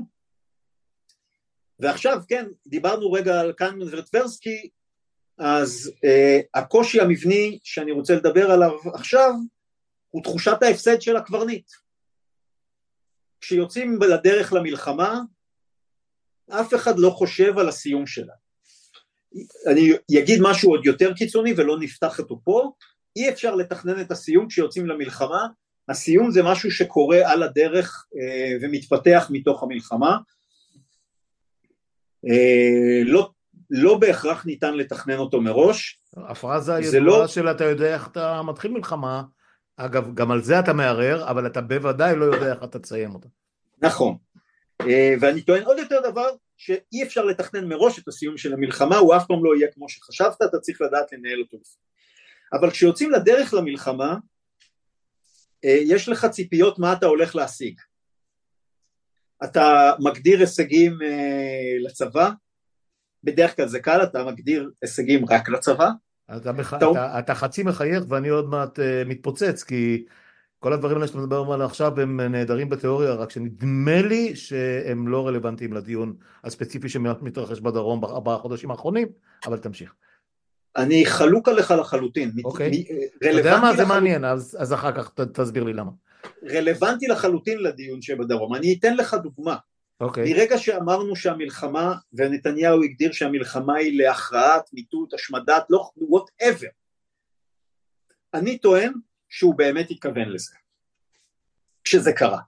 [1.78, 4.70] ועכשיו, כן, דיברנו רגע על קנמן וטברסקי,
[5.38, 9.32] אז uh, הקושי המבני שאני רוצה לדבר עליו עכשיו
[10.10, 11.70] הוא תחושת ההפסד של הקברניט.
[13.40, 15.20] כשיוצאים לדרך למלחמה,
[16.50, 18.34] אף אחד לא חושב על הסיום שלה.
[19.66, 22.72] אני אגיד משהו עוד יותר קיצוני ולא נפתח אותו פה,
[23.16, 25.46] אי אפשר לתכנן את הסיום כשיוצאים למלחמה,
[25.88, 30.18] הסיום זה משהו שקורה על הדרך אה, ומתפתח מתוך המלחמה,
[32.28, 33.30] אה, לא,
[33.70, 36.00] לא בהכרח ניתן לתכנן אותו מראש.
[36.16, 37.26] הפרזה הידועה לא...
[37.26, 39.22] של אתה יודע איך אתה מתחיל מלחמה,
[39.76, 43.28] אגב גם על זה אתה מערער, אבל אתה בוודאי לא יודע איך אתה תסיים אותה.
[43.82, 44.16] נכון,
[44.80, 49.16] אה, ואני טוען עוד יותר דבר, שאי אפשר לתכנן מראש את הסיום של המלחמה, הוא
[49.16, 51.58] אף פעם לא יהיה כמו שחשבת, אתה צריך לדעת לנהל אותו.
[52.52, 54.16] אבל כשיוצאים לדרך למלחמה,
[55.64, 57.80] אה, יש לך ציפיות מה אתה הולך להשיג.
[59.44, 62.30] אתה מגדיר הישגים אה, לצבא,
[63.24, 65.90] בדרך כלל זה קל, אתה מגדיר הישגים רק לצבא.
[66.36, 66.74] אתה, מח...
[66.74, 66.90] אתה...
[66.90, 70.04] אתה, אתה חצי מחייך ואני עוד מעט uh, מתפוצץ, כי
[70.58, 75.26] כל הדברים האלה שאתה מדבר עליהם עכשיו הם נהדרים בתיאוריה, רק שנדמה לי שהם לא
[75.26, 79.08] רלוונטיים לדיון הספציפי שמתרחש בדרום בארבעה חודשים האחרונים,
[79.46, 79.94] אבל תמשיך.
[80.76, 82.32] אני חלוק עליך לחלוטין.
[82.44, 82.84] אוקיי.
[83.18, 83.76] אתה יודע מה?
[83.76, 83.84] זה.
[83.84, 85.90] מעניין, אז, אז אחר כך ת, תסביר לי למה.
[86.50, 88.54] רלוונטי לחלוטין לדיון שבדרום.
[88.54, 89.56] אני אתן לך דוגמה.
[90.00, 90.32] אוקיי.
[90.32, 96.70] מרגע שאמרנו שהמלחמה, ונתניהו הגדיר שהמלחמה היא להכרעת, מיטוט, השמדת, לא, whatever.
[98.34, 98.92] אני טוען
[99.28, 100.54] שהוא באמת התכוון לזה,
[101.84, 102.40] כשזה קרה.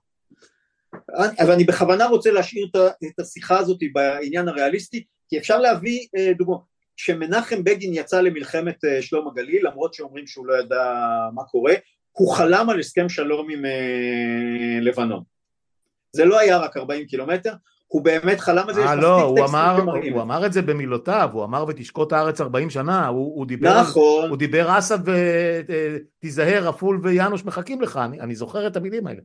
[1.41, 2.68] אבל אני בכוונה רוצה להשאיר
[3.07, 6.79] את השיחה הזאת בעניין הריאליסטי, כי אפשר להביא אה, דוגמאות.
[6.97, 10.85] כשמנחם בגין יצא למלחמת אה, שלום הגליל, למרות שאומרים שהוא לא ידע
[11.35, 11.74] מה קורה,
[12.12, 15.22] הוא חלם על הסכם שלום עם אה, לבנון.
[16.12, 17.53] זה לא היה רק 40 קילומטר,
[17.89, 19.80] הוא באמת חלם על זה, אה לא, הוא אמר,
[20.12, 24.28] הוא אמר את זה במילותיו, הוא אמר ותשקוט הארץ 40 שנה, הוא, הוא דיבר, נכון,
[24.28, 29.20] הוא דיבר אסד ותיזהר, עפול ויאנוש מחכים לך, אני, אני זוכר את המילים האלה.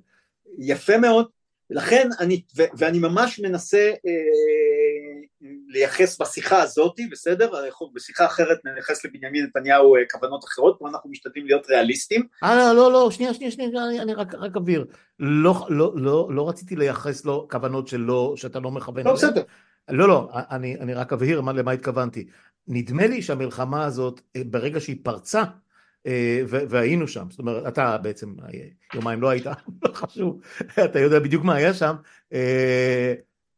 [0.57, 1.25] יפה מאוד,
[1.69, 5.22] לכן אני, ו, ואני ממש מנסה אה,
[5.67, 7.51] לייחס בשיחה הזאת, בסדר?
[7.93, 12.27] בשיחה אחרת נייחס לבנימין נתניהו אה, כוונות אחרות, פה אנחנו משתדלים להיות ריאליסטים.
[12.43, 14.85] אה, לא, לא, לא, שנייה, שנייה, שנייה, אני, אני רק, רק אבהיר.
[15.19, 19.05] לא, לא, לא, לא רציתי לייחס לו כוונות שלא, שאתה לא מכוון.
[19.05, 19.41] לא, בסדר.
[19.89, 22.27] לא, לא, אני, אני רק אבהיר למה התכוונתי.
[22.67, 25.43] נדמה לי שהמלחמה הזאת, אה, ברגע שהיא פרצה,
[26.07, 28.33] אה, והיינו שם, זאת אומרת, אתה בעצם
[28.93, 29.45] יומיים לא היית,
[29.83, 30.41] לא חשוב,
[30.85, 31.95] אתה יודע בדיוק מה היה שם,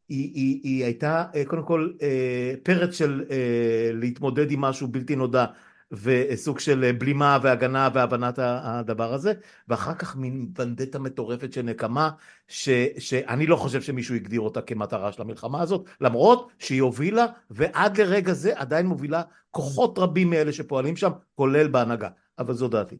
[0.10, 5.16] היא, היא, היא הייתה אה, קודם כל אה, פרץ של אה, להתמודד עם משהו בלתי
[5.16, 5.46] נודע
[5.92, 9.34] וסוג של בלימה והגנה והבנת הדבר הזה
[9.68, 12.10] ואחר כך מין ונדטה מטורפת של נקמה
[12.48, 17.98] ש, שאני לא חושב שמישהו הגדיר אותה כמטרה של המלחמה הזאת למרות שהיא הובילה ועד
[18.02, 22.98] לרגע זה עדיין מובילה כוחות רבים מאלה שפועלים שם כולל בהנהגה אבל זו דעתי.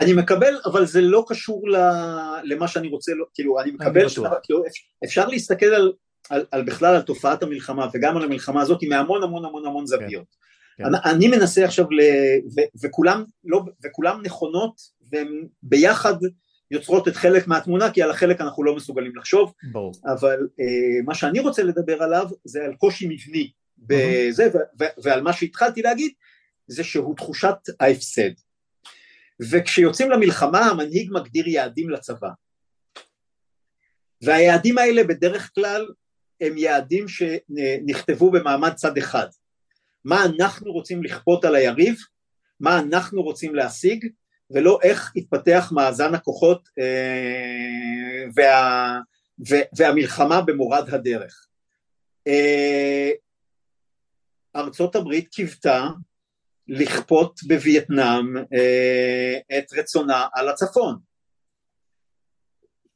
[0.00, 1.68] אני מקבל, אבל זה לא קשור
[2.44, 4.64] למה שאני רוצה, כאילו, אני מקבל, שאתה, כאילו,
[5.04, 5.92] אפשר להסתכל על
[6.30, 10.26] על, על בכלל על תופעת המלחמה וגם על המלחמה הזאת מהמון המון המון המון זוויות.
[10.78, 10.94] כן, כן.
[10.94, 12.00] אני, אני מנסה עכשיו, ל,
[12.56, 14.80] ו, וכולם, לא, וכולם נכונות
[15.12, 16.14] והן ביחד
[16.70, 19.92] יוצרות את חלק מהתמונה כי על החלק אנחנו לא מסוגלים לחשוב, ברור.
[20.04, 25.22] אבל אה, מה שאני רוצה לדבר עליו זה על קושי מבני בזה ו, ו, ועל
[25.22, 26.12] מה שהתחלתי להגיד
[26.66, 28.30] זה שהוא תחושת ההפסד.
[29.50, 32.28] וכשיוצאים למלחמה המנהיג מגדיר יעדים לצבא
[34.22, 35.86] והיעדים האלה בדרך כלל
[36.42, 39.26] הם יעדים שנכתבו במעמד צד אחד.
[40.04, 41.96] מה אנחנו רוצים לכפות על היריב,
[42.60, 44.06] מה אנחנו רוצים להשיג,
[44.50, 48.98] ולא איך יתפתח מאזן הכוחות אה, וה,
[49.48, 51.46] ו, והמלחמה במורד הדרך.
[52.26, 53.10] אה,
[54.56, 55.88] ארצות הברית קיוותה
[56.68, 61.11] לכפות בווייטנאם אה, את רצונה על הצפון.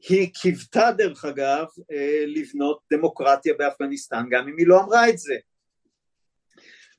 [0.09, 5.35] היא קיוותה דרך אגב אה, לבנות דמוקרטיה באפגניסטן גם אם היא לא אמרה את זה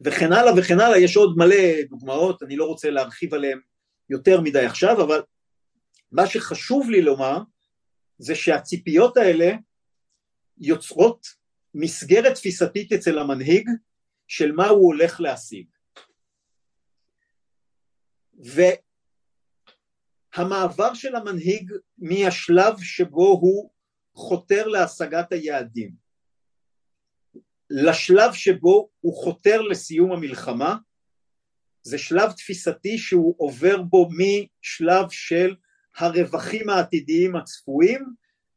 [0.02, 3.60] וכן הלאה וכן הלאה יש עוד מלא דוגמאות אני לא רוצה להרחיב עליהן
[4.10, 5.22] יותר מדי עכשיו אבל
[6.12, 7.40] מה שחשוב לי לומר
[8.18, 9.52] זה שהציפיות האלה
[10.58, 11.28] יוצרות
[11.74, 13.70] מסגרת תפיסתית אצל המנהיג
[14.28, 15.66] של מה הוא הולך להשיג.
[20.36, 23.70] המעבר של המנהיג מהשלב שבו הוא
[24.16, 25.92] חותר להשגת היעדים
[27.70, 30.76] לשלב שבו הוא חותר לסיום המלחמה
[31.84, 35.56] זה שלב תפיסתי שהוא עובר בו משלב של
[35.98, 38.06] הרווחים העתידיים הצפויים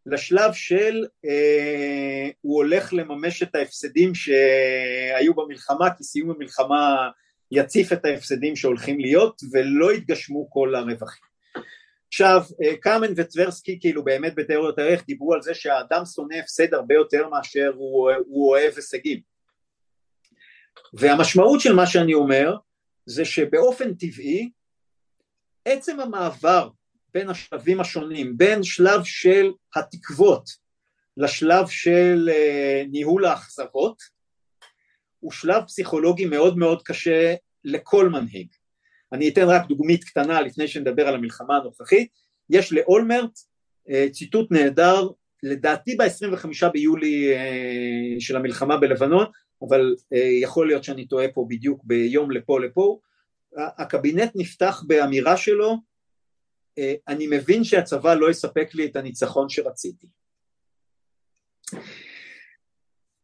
[0.07, 7.11] לשלב של אה, הוא הולך לממש את ההפסדים שהיו במלחמה כי סיום המלחמה
[7.51, 11.30] יציף את ההפסדים שהולכים להיות ולא יתגשמו כל הרווחים
[12.13, 12.43] עכשיו,
[12.81, 17.73] קאמן וטברסקי כאילו באמת בתיאוריות הערך דיברו על זה שהאדם שונא הפסד הרבה יותר מאשר
[17.75, 19.21] הוא, הוא אוהב הישגים.
[20.95, 22.57] והמשמעות של מה שאני אומר
[23.07, 24.51] זה שבאופן טבעי
[25.65, 26.69] עצם המעבר
[27.15, 30.51] בין השלבים השונים, בין שלב של התקוות
[31.17, 33.97] לשלב של uh, ניהול האכזבות,
[35.21, 37.35] הוא שלב פסיכולוגי מאוד מאוד קשה
[37.65, 38.49] לכל מנהיג.
[39.13, 42.09] אני אתן רק דוגמית קטנה לפני שנדבר על המלחמה הנוכחית,
[42.51, 43.39] יש לאולמרט
[43.89, 45.09] uh, ציטוט נהדר,
[45.43, 49.27] לדעתי ב-25 ביולי uh, של המלחמה בלבנון,
[49.69, 52.99] אבל uh, יכול להיות שאני טועה פה בדיוק ביום לפה לפה,
[53.57, 55.77] הקבינט נפתח באמירה שלו,
[56.79, 60.07] אה, אני מבין שהצבא לא יספק לי את הניצחון שרציתי.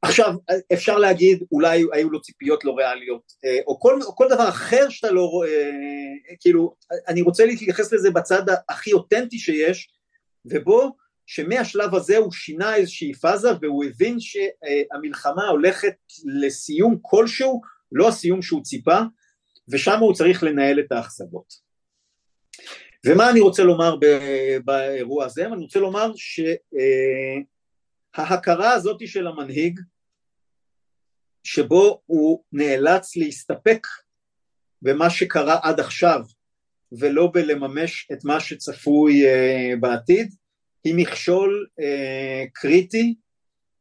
[0.08, 0.34] עכשיו
[0.72, 4.88] אפשר להגיד אולי היו לו ציפיות לא ריאליות אה, או כל, או כל דבר אחר
[4.88, 5.70] שאתה לא רואה,
[6.30, 6.74] אה, כאילו
[7.08, 9.88] אני רוצה להתייחס לזה בצד הכי אותנטי שיש
[10.44, 10.96] ובו
[11.26, 15.94] שמהשלב הזה הוא שינה איזושהי פאזה והוא הבין שהמלחמה הולכת
[16.40, 17.60] לסיום כלשהו,
[17.92, 18.98] לא הסיום שהוא ציפה
[19.68, 21.66] ושם הוא צריך לנהל את האכזבות.
[23.06, 23.96] ומה אני רוצה לומר
[24.64, 25.46] באירוע הזה?
[25.46, 26.12] אני רוצה לומר
[28.16, 29.80] שההכרה הזאת של המנהיג,
[31.46, 33.86] שבו הוא נאלץ להסתפק
[34.82, 36.20] במה שקרה עד עכשיו
[36.98, 40.34] ולא בלממש את מה שצפוי אה, בעתיד,
[40.84, 43.14] היא מכשול אה, קריטי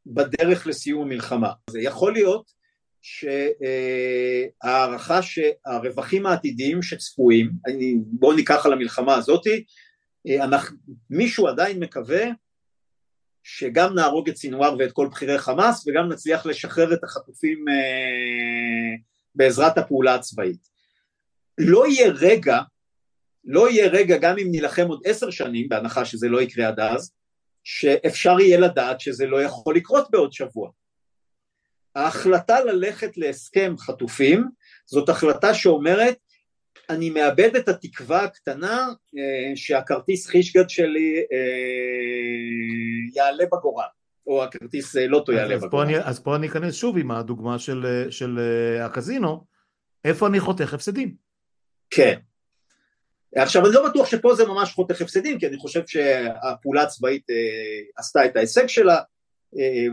[0.06, 1.52] בדרך לסיום המלחמה.
[1.70, 2.52] זה יכול להיות
[4.62, 7.52] שהערכה שהרווחים העתידיים שצפויים,
[7.96, 9.64] בואו ניקח על המלחמה הזאתי,
[10.42, 10.78] אנחנו,
[11.10, 12.26] מישהו עדיין מקווה
[13.48, 18.96] שגם נהרוג את סינואר ואת כל בכירי חמאס וגם נצליח לשחרר את החטופים אה,
[19.36, 20.68] בעזרת הפעולה הצבאית.
[21.58, 22.60] לא יהיה רגע,
[23.44, 27.12] לא יהיה רגע גם אם נילחם עוד עשר שנים, בהנחה שזה לא יקרה עד אז,
[27.64, 30.72] שאפשר יהיה לדעת שזה לא יכול לקרות בעוד שבוע.
[31.96, 34.50] ההחלטה ללכת להסכם חטופים
[34.86, 36.18] זאת החלטה שאומרת
[36.90, 41.38] אני מאבד את התקווה הקטנה אה, שהכרטיס חישגד שלי אה,
[43.16, 43.86] יעלה בגורל
[44.28, 45.84] או הכרטיס אה, לוטו יעלה אז בגורל.
[45.84, 48.40] אני, אז פה אני אכנס שוב עם הדוגמה של, של
[48.82, 49.46] הקזינו,
[50.06, 51.16] איפה אני חותך הפסדים?
[51.90, 52.20] כן.
[53.36, 57.26] עכשיו אני לא בטוח שפה זה ממש חותך הפסדים כי אני חושב שהפעולה הצבאית
[57.98, 59.02] עשתה את ההישג שלה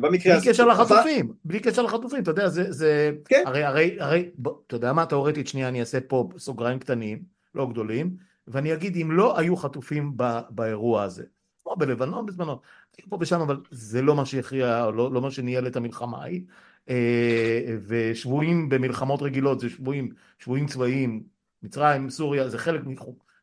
[0.01, 0.45] במקרה הזה...
[0.45, 2.73] בלי קשר לחטופים, בלי קשר לחטופים, אתה יודע, זה...
[2.73, 3.11] זה...
[3.25, 3.43] כן.
[3.47, 3.65] הרי,
[4.01, 4.31] הרי,
[4.67, 7.23] אתה יודע מה, תאורטית, שנייה, אני אעשה פה סוגריים קטנים,
[7.55, 8.17] לא גדולים,
[8.49, 11.25] ואני אגיד, אם לא היו חטופים ב, באירוע הזה,
[11.65, 12.61] כמו בלבנון בזמנו,
[13.09, 16.43] פה ושם, אבל זה לא מה שהכריע, לא, לא מה שניהל את המלחמה ההיא,
[16.89, 20.09] אה, ושבויים במלחמות רגילות, זה שבויים,
[20.39, 21.23] שבויים צבאיים,
[21.63, 22.81] מצרים, סוריה, זה חלק,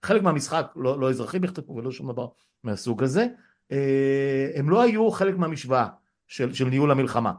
[0.04, 2.28] חלק מהמשחק, לא, לא אזרחים יחטפו ולא שום דבר
[2.64, 3.28] מהסוג הזה,
[3.72, 5.88] אה, הם לא היו חלק מהמשוואה.
[6.30, 7.34] של, של ניהול המלחמה.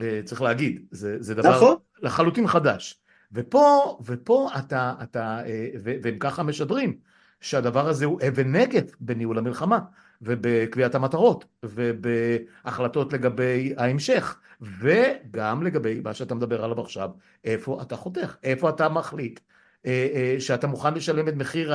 [0.00, 1.76] אה, צריך להגיד, זה, זה דבר נכון.
[2.02, 3.00] לחלוטין חדש.
[3.32, 6.96] ופה, ופה אתה, אתה, אה, והם ככה משדרים,
[7.40, 9.78] שהדבר הזה הוא אבן נגף בניהול המלחמה,
[10.22, 17.10] ובקביעת המטרות, ובהחלטות לגבי ההמשך, וגם לגבי מה שאתה מדבר עליו עכשיו,
[17.44, 19.40] איפה אתה חותך, איפה אתה מחליט
[19.86, 21.74] אה, שאתה מוכן לשלם את מחיר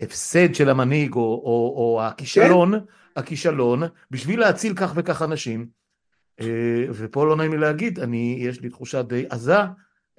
[0.00, 2.84] ההפסד של המנהיג, או, או, או הכישלון, כן.
[3.16, 5.66] הכישלון בשביל להציל כך וכך אנשים,
[6.40, 9.56] אה, ופה לא נעים לי להגיד, אני, יש לי תחושה די עזה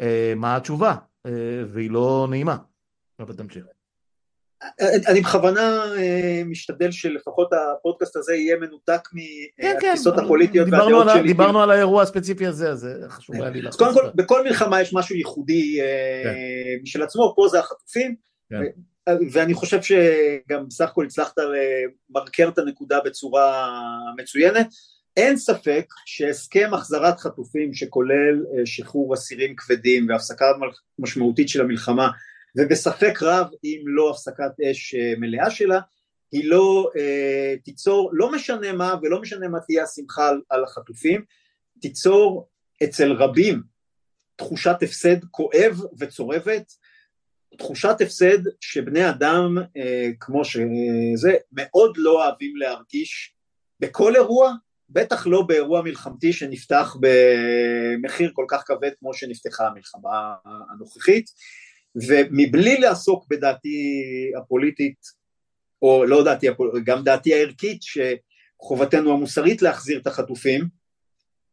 [0.01, 0.95] אה, מה התשובה,
[1.25, 1.31] אה,
[1.67, 2.57] והיא לא נעימה.
[3.19, 3.65] אבל תמשיך.
[5.07, 5.83] אני בכוונה
[6.45, 10.25] משתדל שלפחות הפודקאסט הזה יהיה מנותק מהתפיסות כן, כן.
[10.25, 11.27] הפוליטיות והדעות שלי.
[11.27, 13.77] דיברנו על האירוע הספציפי הזה, אז חשוב היה לי את זה.
[13.77, 15.79] קודם כל, בכל מלחמה יש משהו ייחודי
[16.23, 16.33] כן.
[16.83, 18.15] משל עצמו, פה זה החטופים,
[19.31, 23.69] ואני חושב שגם בסך הכל הצלחת למרקר את הנקודה בצורה
[24.17, 24.67] מצוינת.
[25.17, 30.45] אין ספק שהסכם החזרת חטופים שכולל אה, שחרור אסירים כבדים והפסקה
[30.99, 32.09] משמעותית של המלחמה
[32.57, 35.79] ובספק רב אם לא הפסקת אש אה, מלאה שלה
[36.31, 41.25] היא לא אה, תיצור לא משנה מה ולא משנה מה תהיה השמחה על, על החטופים
[41.81, 42.49] תיצור
[42.83, 43.63] אצל רבים
[44.35, 46.71] תחושת הפסד כואב וצורבת
[47.57, 53.35] תחושת הפסד שבני אדם אה, כמו שזה מאוד לא אוהבים להרגיש
[53.79, 54.53] בכל אירוע,
[54.89, 60.33] בטח לא באירוע מלחמתי שנפתח במחיר כל כך כבד כמו שנפתחה המלחמה
[60.73, 61.25] הנוכחית.
[61.95, 64.01] ומבלי לעסוק בדעתי
[64.37, 64.97] הפוליטית
[65.81, 66.47] או לא דעתי,
[66.83, 70.67] גם דעתי הערכית שחובתנו המוסרית להחזיר את החטופים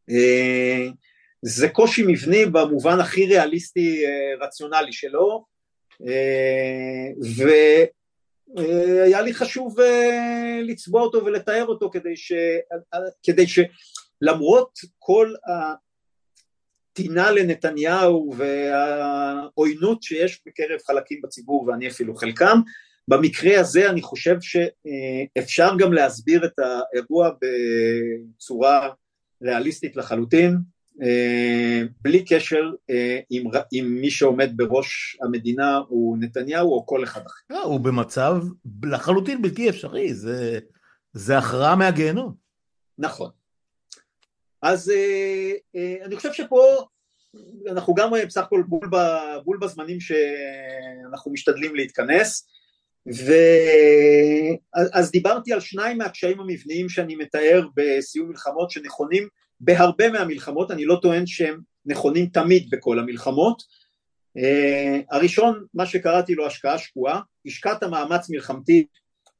[0.09, 0.87] אה,
[1.41, 5.45] זה קושי מבני במובן הכי ריאליסטי אה, רציונלי שלו
[6.07, 7.85] אה,
[9.03, 9.75] היה לי חשוב
[10.63, 12.31] לצבוע אותו ולתאר אותו כדי, ש...
[13.23, 15.33] כדי שלמרות כל
[16.91, 22.59] הטינה לנתניהו והעוינות שיש בקרב חלקים בציבור ואני אפילו חלקם,
[23.07, 28.89] במקרה הזה אני חושב שאפשר גם להסביר את האירוע בצורה
[29.43, 30.57] ריאליסטית לחלוטין,
[32.01, 32.71] בלי קשר
[33.31, 37.39] אם, אם מי שעומד בראש המדינה הוא נתניהו או כל אחד אחר.
[37.49, 38.37] לא, הוא במצב
[38.83, 40.59] לחלוטין בלתי אפשרי, זה,
[41.13, 42.33] זה הכרעה מהגיהנום.
[42.97, 43.29] נכון.
[44.61, 44.91] אז
[46.05, 46.85] אני חושב שפה
[47.67, 48.89] אנחנו גם בסך הכל בול,
[49.43, 52.47] בול בזמנים שאנחנו משתדלים להתכנס,
[53.05, 59.27] ואז דיברתי על שניים מהקשיים המבניים שאני מתאר בסיום מלחמות שנכונים
[59.61, 63.63] בהרבה מהמלחמות, אני לא טוען שהם נכונים תמיד בכל המלחמות.
[64.37, 64.41] Uh,
[65.11, 68.87] הראשון, מה שקראתי לו השקעה שקועה, השקעת מאמץ מלחמתי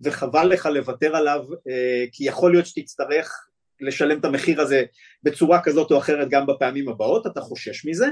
[0.01, 3.47] וחבל לך לוותר עליו, uh, כי יכול להיות שתצטרך
[3.81, 4.83] לשלם את המחיר הזה
[5.23, 8.07] בצורה כזאת או אחרת גם בפעמים הבאות, אתה חושש מזה.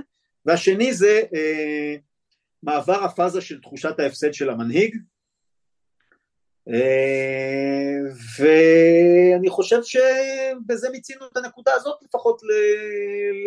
[0.45, 1.99] והשני זה uh,
[2.64, 4.95] מעבר הפאזה של תחושת ההפסד של המנהיג,
[8.39, 12.41] ואני חושב שבזה מיצינו את הנקודה הזאת לפחות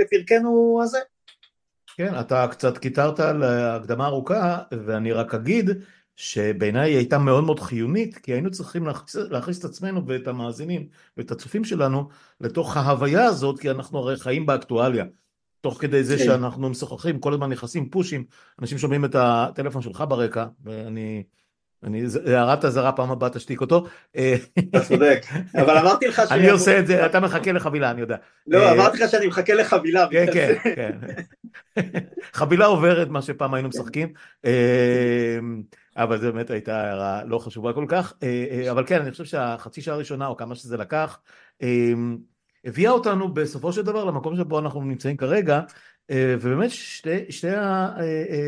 [0.00, 0.98] לפרקנו הזה.
[1.96, 5.70] כן, אתה קצת קיטרת על הקדמה ארוכה, ואני רק אגיד
[6.16, 10.86] שבעיניי היא הייתה מאוד מאוד חיונית, כי היינו צריכים להכניס, להכניס את עצמנו ואת המאזינים
[11.16, 12.08] ואת הצופים שלנו
[12.40, 15.04] לתוך ההוויה הזאת, כי אנחנו הרי חיים באקטואליה.
[15.60, 16.24] תוך כדי זה כן.
[16.24, 18.24] שאנחנו משוחחים, כל הזמן נכנסים פושים,
[18.60, 21.22] אנשים שומעים את הטלפון שלך ברקע, ואני...
[21.85, 23.87] אני, הערת אזהרה פעם הבאה תשתיק אותו.
[24.70, 25.20] אתה צודק,
[25.55, 28.16] אבל אמרתי לך שאני עושה את זה, אתה מחכה לחבילה, אני יודע.
[28.47, 30.07] לא, אה, אמרתי לך שאני מחכה לחבילה.
[30.11, 30.99] כן, כן, כן.
[32.33, 34.12] חבילה עוברת, מה שפעם היינו משחקים,
[34.45, 35.39] אה,
[35.97, 39.83] אבל זו באמת הייתה הערה לא חשובה כל כך, אה, אבל כן, אני חושב שהחצי
[39.83, 41.18] שעה הראשונה, או כמה שזה לקח,
[42.64, 45.62] הביאה אותנו בסופו של דבר למקום שבו אנחנו נמצאים כרגע, אה,
[46.14, 47.48] ובאמת שתי, שתי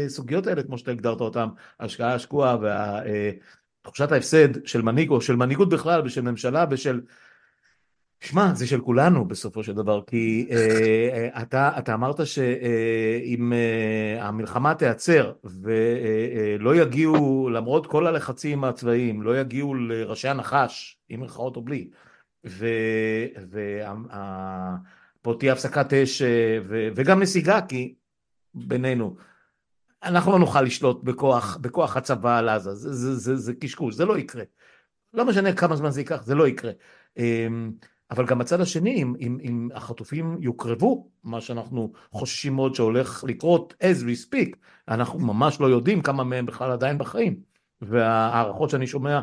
[0.07, 1.47] הסוגיות האלה, כמו שאתה הגדרת אותן,
[1.81, 2.57] ההשקעה השקועה
[3.83, 7.01] ותחושת ההפסד של מנהיג, או של מנהיגות בכלל, ושל ממשלה, ושל...
[8.21, 14.75] שמע, זה של כולנו בסופו של דבר, כי uh, אתה, אתה אמרת שאם uh, המלחמה
[14.75, 21.63] תיעצר ולא uh, יגיעו, למרות כל הלחצים הצבאיים, לא יגיעו לראשי הנחש, עם מלחמות או
[21.63, 21.89] בלי,
[22.45, 23.95] וה...
[25.25, 27.95] פה תהיה הפסקת אש אה, וגם נסיגה, כי
[28.55, 29.17] בינינו,
[30.03, 34.05] אנחנו לא נוכל לשלוט בכוח, בכוח הצבא על עזה, זה, זה, זה, זה קשקוש, זה
[34.05, 34.43] לא יקרה.
[35.15, 36.73] לא משנה כמה זמן זה ייקח, זה לא יקרה.
[37.17, 37.73] אמ,
[38.11, 43.75] אבל גם בצד השני, אם, אם, אם החטופים יוקרבו, מה שאנחנו חוששים מאוד שהולך לקרות
[43.83, 44.57] as we speak,
[44.89, 47.41] אנחנו ממש לא יודעים כמה מהם בכלל עדיין בחיים.
[47.83, 49.21] וההערכות שאני שומע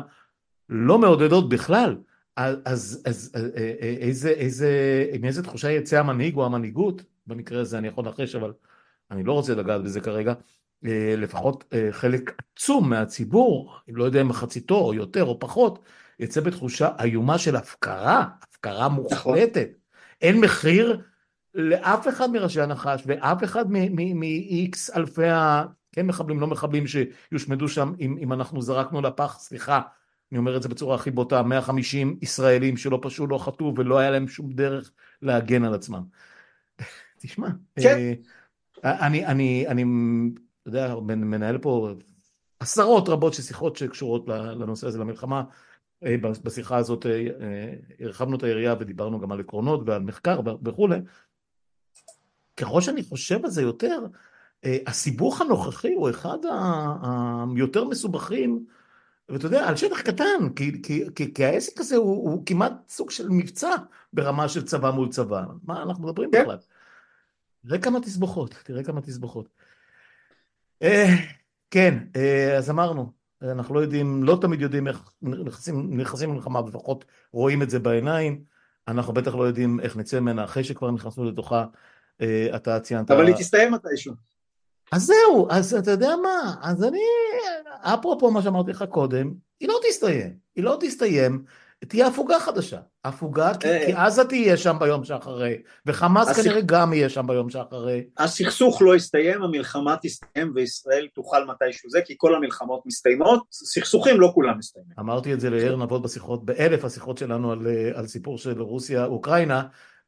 [0.68, 1.96] לא מעודדות בכלל.
[2.36, 4.70] אז, אז, אז אה, אה, אה, איזה, איזה,
[5.12, 8.52] עם איזה תחושה יצא המנהיג או המנהיגות, במקרה הזה אני יכול לנחש, אבל
[9.10, 10.34] אני לא רוצה לגעת בזה כרגע,
[11.16, 15.78] לפחות חלק עצום מהציבור, אם לא יודע אם מחציתו או יותר או פחות,
[16.18, 18.92] יצא בתחושה איומה של הפקרה, הפקרה נכון.
[18.94, 19.68] מוחלטת.
[20.20, 21.00] אין מחיר
[21.54, 25.64] לאף אחד מראשי הנחש ואף אחד מ-X אלפי ה...
[25.92, 29.80] כן מחבלים, לא מחבלים שיושמדו שם אם, אם אנחנו זרקנו לפח, סליחה,
[30.32, 34.10] אני אומר את זה בצורה הכי בוטה, 150 ישראלים שלא פשעו, לא חטאו ולא היה
[34.10, 36.02] להם שום דרך להגן על עצמם.
[37.20, 37.48] תשמע,
[37.80, 37.98] כן.
[38.84, 39.84] אה, אני, אני, אני,
[40.62, 41.90] אתה יודע, מנהל פה
[42.60, 45.44] עשרות רבות של שיחות שקשורות לנושא הזה, למלחמה.
[46.04, 50.98] אה, בשיחה הזאת אה, הרחבנו את היריעה ודיברנו גם על עקרונות ועל מחקר וכולי.
[52.56, 54.06] ככל שאני חושב על זה יותר,
[54.86, 56.38] הסיבוך הנוכחי הוא אחד
[57.56, 58.66] היותר מסובכים
[59.28, 63.10] ואתה יודע, על שטח קטן, כי, כי, כי, כי העסק הזה הוא, הוא כמעט סוג
[63.10, 63.70] של מבצע
[64.12, 65.44] ברמה של צבא מול צבא.
[65.64, 66.42] מה אנחנו מדברים כן.
[66.42, 66.58] בכלל?
[67.66, 69.48] תראה כמה תסבוכות, תראה כמה תסבוכות.
[70.82, 71.06] אה,
[71.70, 73.12] כן, אה, אז אמרנו,
[73.42, 78.44] אנחנו לא יודעים, לא תמיד יודעים איך נכנסים, נכנסים למלחמה, לפחות רואים את זה בעיניים.
[78.88, 81.64] אנחנו בטח לא יודעים איך נצא ממנה אחרי שכבר נכנסנו לתוכה.
[82.20, 83.10] אה, אתה ציינת...
[83.10, 84.14] אבל היא תסתיים מתישהו.
[84.92, 87.00] אז זהו, אז אתה יודע מה, אז אני,
[87.80, 91.44] אפרופו מה שאמרתי לך קודם, היא לא תסתיים, היא לא תסתיים,
[91.88, 96.42] תהיה הפוגה חדשה, הפוגה, כי, אה, כי עזה תהיה שם ביום שאחרי, וחמאס הסכ...
[96.42, 98.04] כנראה גם יהיה שם ביום שאחרי.
[98.18, 104.30] הסכסוך לא יסתיים, המלחמה תסתיים וישראל תוכל מתישהו זה, כי כל המלחמות מסתיימות, סכסוכים לא
[104.34, 104.92] כולם מסתיימים.
[104.98, 109.62] אמרתי את זה ליאיר נבות בשיחות, באלף השיחות שלנו על, על סיפור של רוסיה-אוקראינה,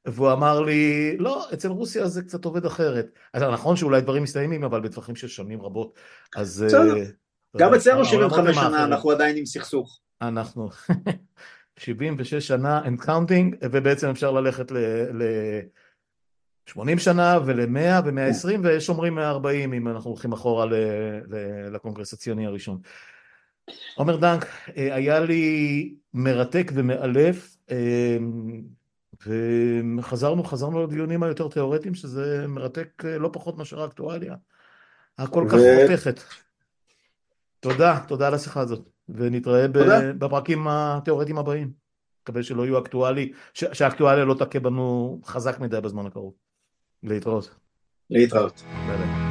[0.06, 3.06] והוא אמר לי, לא, אצל רוסיה זה קצת עובד אחרת.
[3.32, 5.98] אז נכון שאולי דברים מסתיימים, אבל בטווחים של שנים רבות.
[6.36, 7.04] אז, אה,
[7.56, 10.00] גם אצלנו 75 שנה אנחנו עדיין עם סכסוך.
[10.22, 10.70] אנחנו
[11.76, 19.88] 76 שנה and counting, ובעצם אפשר ללכת ל-80 שנה ול-100 ו-120, ויש אומרים 140 אם
[19.88, 20.66] אנחנו הולכים אחורה
[21.72, 22.78] לקונגרס הציוני הראשון.
[23.96, 27.56] עומר דנק, היה לי מרתק ומאלף,
[29.98, 34.34] וחזרנו, חזרנו לדיונים היותר תיאורטיים, שזה מרתק לא פחות מאשר האקטואליה.
[35.18, 36.20] הכל כך חותכת.
[37.60, 39.66] תודה, תודה על השיחה הזאת, ונתראה
[40.18, 41.70] בפרקים התיאורטיים הבאים.
[42.22, 46.34] מקווה שלא יהיו אקטואלי, שהאקטואליה לא תכה בנו חזק מדי בזמן הקרוב.
[47.02, 47.54] להתראות.
[48.10, 48.62] להתראות.
[48.86, 49.23] ביי ביי.